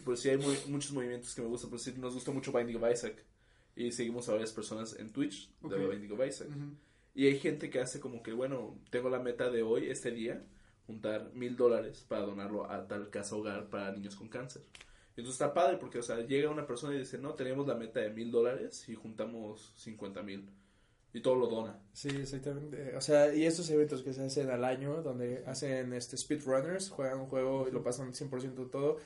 [0.05, 1.71] Por si hay muchos movimientos que me gustan.
[1.71, 3.25] Por si nos gusta mucho Binding of Isaac.
[3.75, 6.49] Y seguimos a varias personas en Twitch de Binding of Isaac.
[7.15, 10.45] Y hay gente que hace como que, bueno, tengo la meta de hoy, este día,
[10.87, 14.63] juntar mil dólares para donarlo a tal casa hogar para niños con cáncer.
[15.17, 17.75] Y entonces está padre porque, o sea, llega una persona y dice, no, tenemos la
[17.75, 20.47] meta de mil dólares y juntamos cincuenta mil
[21.17, 21.81] y todo lo dona.
[21.95, 22.95] Sí, exactamente.
[22.95, 27.21] O sea, y estos eventos que se hacen al año, donde hacen este speedrunners, juegan
[27.21, 28.99] un juego y lo pasan 100% todo.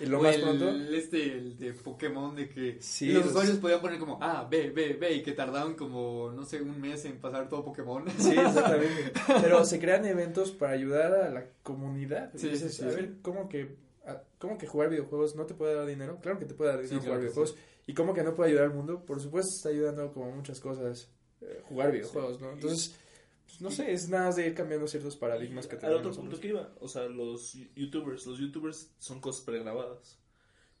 [0.00, 0.70] Y lo más el, pronto.
[0.70, 2.80] Este, el de Pokémon, de que
[3.12, 6.60] los usuarios podían poner como, ah, ve, ve, ve, y que tardaban como, no sé,
[6.60, 8.04] un mes en pasar todo Pokémon.
[8.18, 9.12] Sí, exactamente.
[9.40, 12.32] Pero se crean eventos para ayudar a la comunidad.
[12.34, 13.76] Sí, sí, sí, a ver, ¿cómo que,
[14.40, 16.18] ¿cómo que jugar videojuegos no te puede dar dinero?
[16.20, 17.54] Claro que te puede dar dinero jugar videojuegos.
[17.86, 19.04] ¿Y cómo que no puede ayudar al mundo?
[19.04, 21.08] Por supuesto, está ayudando como muchas cosas
[21.64, 22.52] jugar videojuegos, ¿no?
[22.52, 22.94] Entonces,
[23.46, 26.00] pues, no sé, es nada de ir cambiando ciertos paradigmas que tenemos.
[26.00, 30.18] Al otro punto que iba, o sea, los youtubers, los youtubers son cosas pregrabadas.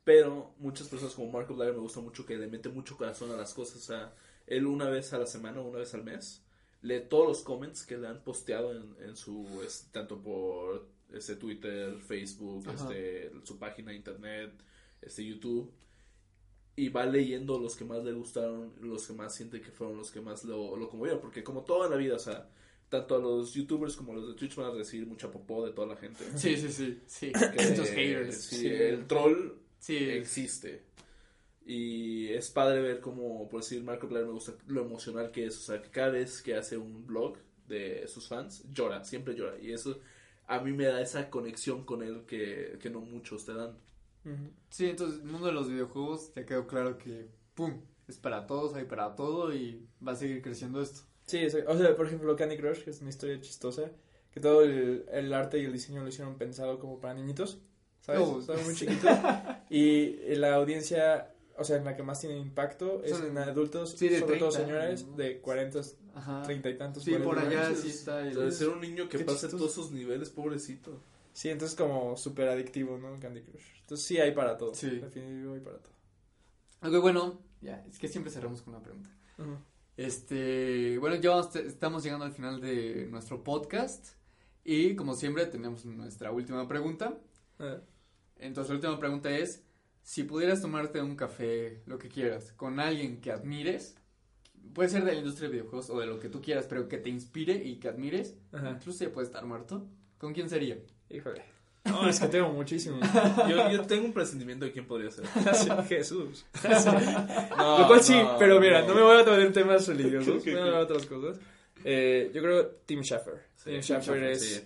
[0.04, 3.36] Pero muchas personas como Marco Blair me gusta mucho que le mete mucho corazón a
[3.36, 3.76] las cosas.
[3.76, 4.14] O sea,
[4.46, 6.42] él una vez a la semana, una vez al mes,
[6.80, 9.46] lee todos los comments que le han posteado en, en su,
[9.92, 14.52] tanto por este Twitter, Facebook, este, su página de internet,
[15.00, 15.72] este YouTube
[16.74, 20.10] y va leyendo los que más le gustaron, los que más siente que fueron los
[20.10, 22.48] que más lo, lo conmovieron, porque como toda la vida, o sea,
[22.88, 25.72] tanto a los youtubers como a los de Twitch van a recibir mucha popó de
[25.72, 26.24] toda la gente.
[26.36, 27.32] Sí, sí, sí, sí.
[27.94, 28.36] haters.
[28.36, 29.96] Sí, el troll sí.
[29.96, 30.82] existe.
[31.64, 35.56] Y es padre ver como, por decir, Marco Blair me gusta lo emocional que es,
[35.56, 39.58] o sea, que cada vez que hace un blog de sus fans, llora, siempre llora.
[39.58, 40.00] Y eso
[40.46, 43.78] a mí me da esa conexión con él que, que no muchos te dan.
[44.70, 47.80] Sí, entonces el mundo de los videojuegos ya quedó claro que, ¡pum!
[48.08, 51.02] Es para todos, hay para todo y va a seguir creciendo esto.
[51.26, 53.90] Sí, o sea, por ejemplo, Candy Crush, que es una historia chistosa,
[54.32, 57.60] que todo el, el arte y el diseño lo hicieron pensado como para niñitos,
[58.00, 58.22] ¿sabes?
[58.22, 58.40] Oh.
[58.64, 59.10] muy chiquitos.
[59.70, 64.38] y la audiencia, o sea, en la que más tiene impacto es en adultos, sobre
[64.38, 65.80] todo señores de 40,
[66.14, 66.42] Ajá.
[66.42, 67.04] 30 y tantos.
[67.04, 68.18] Sí, por allá sí está.
[68.18, 71.00] Debe ser un niño que pase todos esos niveles, pobrecito.
[71.32, 73.18] Sí, entonces como súper adictivo, ¿no?
[73.18, 73.80] Candy Crush.
[73.80, 74.74] Entonces sí hay para todo.
[74.74, 74.90] Sí.
[74.90, 75.92] Definitivo hay para todo.
[76.82, 79.10] Ok, bueno, ya, es que siempre cerramos con una pregunta.
[79.96, 84.14] Este, bueno, ya estamos llegando al final de nuestro podcast
[84.64, 87.18] y como siempre tenemos nuestra última pregunta.
[88.36, 89.64] Entonces la última pregunta es,
[90.02, 93.96] si pudieras tomarte un café, lo que quieras, con alguien que admires,
[94.74, 96.98] puede ser de la industria de videojuegos o de lo que tú quieras, pero que
[96.98, 99.86] te inspire y que admires, incluso ya puede estar muerto,
[100.18, 100.78] ¿con quién sería?
[101.12, 101.42] Híjole.
[101.84, 103.00] No, es que tengo muchísimo.
[103.48, 105.26] Yo, yo tengo un presentimiento de quién podría ser.
[105.88, 106.44] Jesús.
[107.56, 108.94] No, Lo cual sí, pero mira, no.
[108.94, 111.40] me voy a tomar en temas religiosos, voy a hablar de otras cosas.
[111.84, 113.42] Eh, yo creo Tim Schafer.
[113.64, 114.64] Tim Schafer es...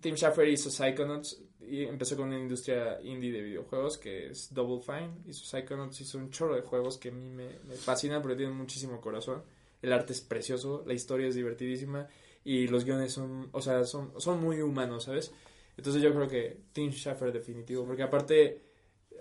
[0.00, 4.82] Tim Schafer hizo Psychonauts y empezó con una industria indie de videojuegos que es Double
[4.82, 5.22] Fine.
[5.26, 8.56] Hizo Psychonauts, hizo un chorro de juegos que a mí me, me fascinan porque tienen
[8.56, 9.42] muchísimo corazón.
[9.80, 12.06] El arte es precioso, la historia es divertidísima
[12.50, 15.32] y los guiones son, o sea, son, son muy humanos, ¿sabes?
[15.76, 18.64] Entonces yo creo que Tim Schafer definitivo, porque aparte,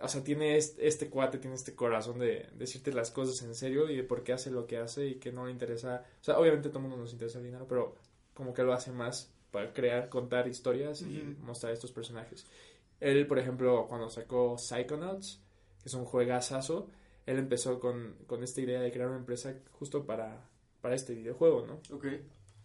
[0.02, 3.88] o sea, tiene este, este, cuate, tiene este corazón de decirte las cosas en serio
[3.88, 6.40] y de por qué hace lo que hace y que no le interesa, o sea,
[6.40, 7.94] obviamente todo el mundo nos interesa el dinero, pero
[8.34, 12.48] como que lo hace más para crear, contar historias y mostrar estos personajes.
[13.00, 15.40] Él, por ejemplo, cuando sacó Psychonauts,
[15.84, 16.88] que es un juegazazo,
[17.28, 20.50] él empezó con, con esta idea de crear una empresa justo para,
[20.82, 21.80] para este videojuego, ¿no?
[21.96, 22.08] Ok.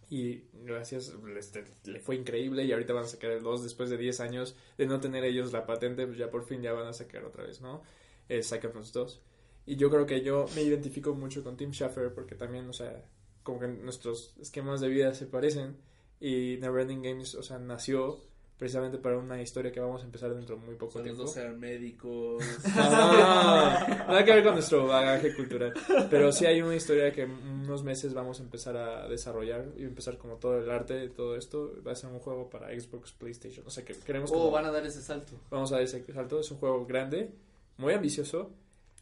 [0.09, 3.97] Y gracias, este, le fue increíble y ahorita van a sacar el 2 después de
[3.97, 6.93] 10 años de no tener ellos la patente, pues ya por fin ya van a
[6.93, 7.81] sacar otra vez, ¿no?
[8.29, 9.21] Eh, Psychonauts 2.
[9.65, 13.03] Y yo creo que yo me identifico mucho con Tim Schafer porque también, o sea,
[13.41, 15.77] como que nuestros esquemas de vida se parecen
[16.19, 18.19] y Neverending Games, o sea, nació
[18.57, 21.23] precisamente para una historia que vamos a empezar dentro de muy poco tiempo.
[21.23, 22.43] Los dos sean médicos.
[22.77, 25.73] Ah, nada que ver con nuestro bagaje cultural.
[26.09, 29.83] Pero sí hay una historia que en unos meses vamos a empezar a desarrollar y
[29.83, 31.73] empezar como todo el arte, todo esto.
[31.85, 33.65] Va a ser un juego para Xbox, PlayStation.
[33.67, 34.31] O sea que queremos.
[34.33, 35.33] Oh, van a dar ese salto.
[35.49, 36.39] Vamos a dar ese salto.
[36.39, 37.31] Es un juego grande,
[37.77, 38.51] muy ambicioso.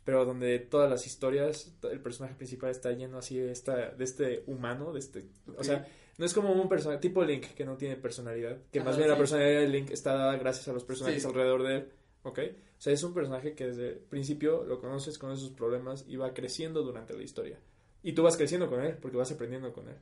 [0.04, 4.44] pero donde todas las historias, el personaje principal está lleno así de, esta, de este
[4.48, 5.26] humano, de este,
[5.58, 5.88] o sea,
[6.18, 9.18] no es como un personaje tipo Link que no tiene personalidad, que más bien la
[9.18, 11.90] personalidad de Link está dada gracias a los personajes alrededor de él,
[12.24, 12.40] ¿ok?
[12.78, 16.18] O sea, es un personaje que desde el principio lo conoces, con sus problemas y
[16.18, 17.58] va creciendo durante la historia.
[18.04, 19.96] Y tú vas creciendo con él, porque vas aprendiendo con él.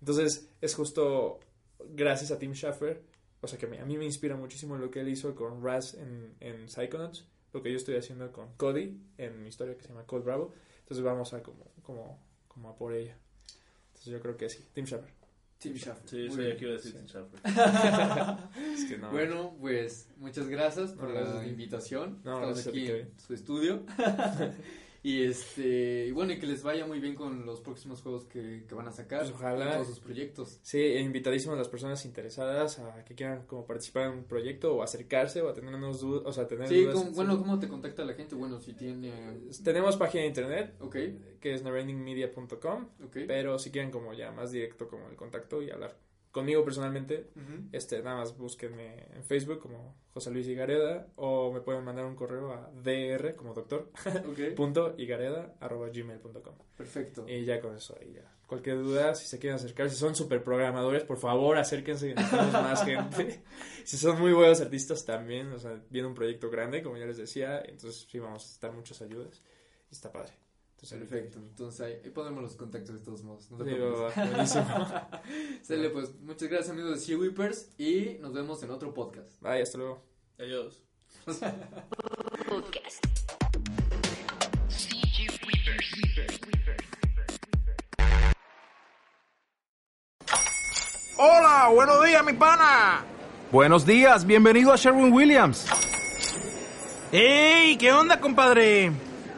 [0.00, 1.40] Entonces, es justo
[1.90, 3.02] gracias a Tim Schafer,
[3.40, 6.34] o sea, que a mí me inspira muchísimo lo que él hizo con Raz en,
[6.40, 10.06] en Psychonauts, lo que yo estoy haciendo con Cody en mi historia que se llama
[10.06, 10.54] Code Bravo.
[10.80, 13.16] Entonces, vamos a como, como, como a por ella.
[13.88, 15.17] Entonces, yo creo que sí, Tim Schafer.
[15.58, 16.08] Tim Schafer.
[16.08, 17.40] Sí, sí, a decir Tim Schafer.
[18.74, 19.10] es que no.
[19.10, 22.20] Bueno, pues muchas gracias por la invitación.
[22.24, 23.84] No, Estamos aquí en su estudio.
[25.02, 28.64] Y este, y bueno, y que les vaya muy bien con los próximos juegos que,
[28.68, 29.20] que van a sacar.
[29.20, 29.74] Pues ojalá.
[29.74, 30.58] todos sus proyectos.
[30.62, 34.74] Sí, e invitadísimos a las personas interesadas a que quieran como participar en un proyecto
[34.74, 38.04] o acercarse o a tener unos dudas, o sea, tener Sí, bueno, ¿cómo te contacta
[38.04, 38.34] la gente?
[38.34, 39.12] Bueno, si tiene...
[39.62, 41.36] Tenemos página de internet, okay.
[41.40, 43.26] que es neverendingmedia.com, okay.
[43.26, 45.96] pero si quieren como ya más directo como el contacto y hablar
[46.30, 47.30] conmigo personalmente,
[47.72, 52.16] este, nada más búsquenme en Facebook como José Luis Igareda o me pueden mandar un
[52.16, 53.90] correo a dr como doctor
[54.56, 56.54] punto igareda arroba gmail.com.
[56.76, 57.24] Perfecto.
[57.28, 58.34] Y ya con eso ahí ya.
[58.46, 62.84] Cualquier duda, si se quieren acercar, si son super programadores, por favor acérquense, necesitamos más
[62.84, 63.42] gente.
[63.84, 67.18] si son muy buenos artistas también, o sea, viene un proyecto grande, como ya les
[67.18, 69.42] decía, entonces sí vamos a estar muchas ayudas
[69.90, 70.32] y está padre.
[70.80, 73.50] Perfecto, entonces ahí, ponemos los contactos de todos modos.
[73.50, 74.86] No buenísimo.
[75.62, 79.40] Sale, pues muchas gracias amigos de Sea Whippers y nos vemos en otro podcast.
[79.42, 80.02] Bye, hasta luego.
[80.38, 80.84] Adiós.
[82.46, 83.04] podcast.
[91.16, 93.04] Hola, buenos días, mi pana.
[93.50, 95.66] Buenos días, bienvenido a Sherwin Williams.
[97.10, 97.76] ¡Ey!
[97.76, 99.07] ¿Qué onda, compadre?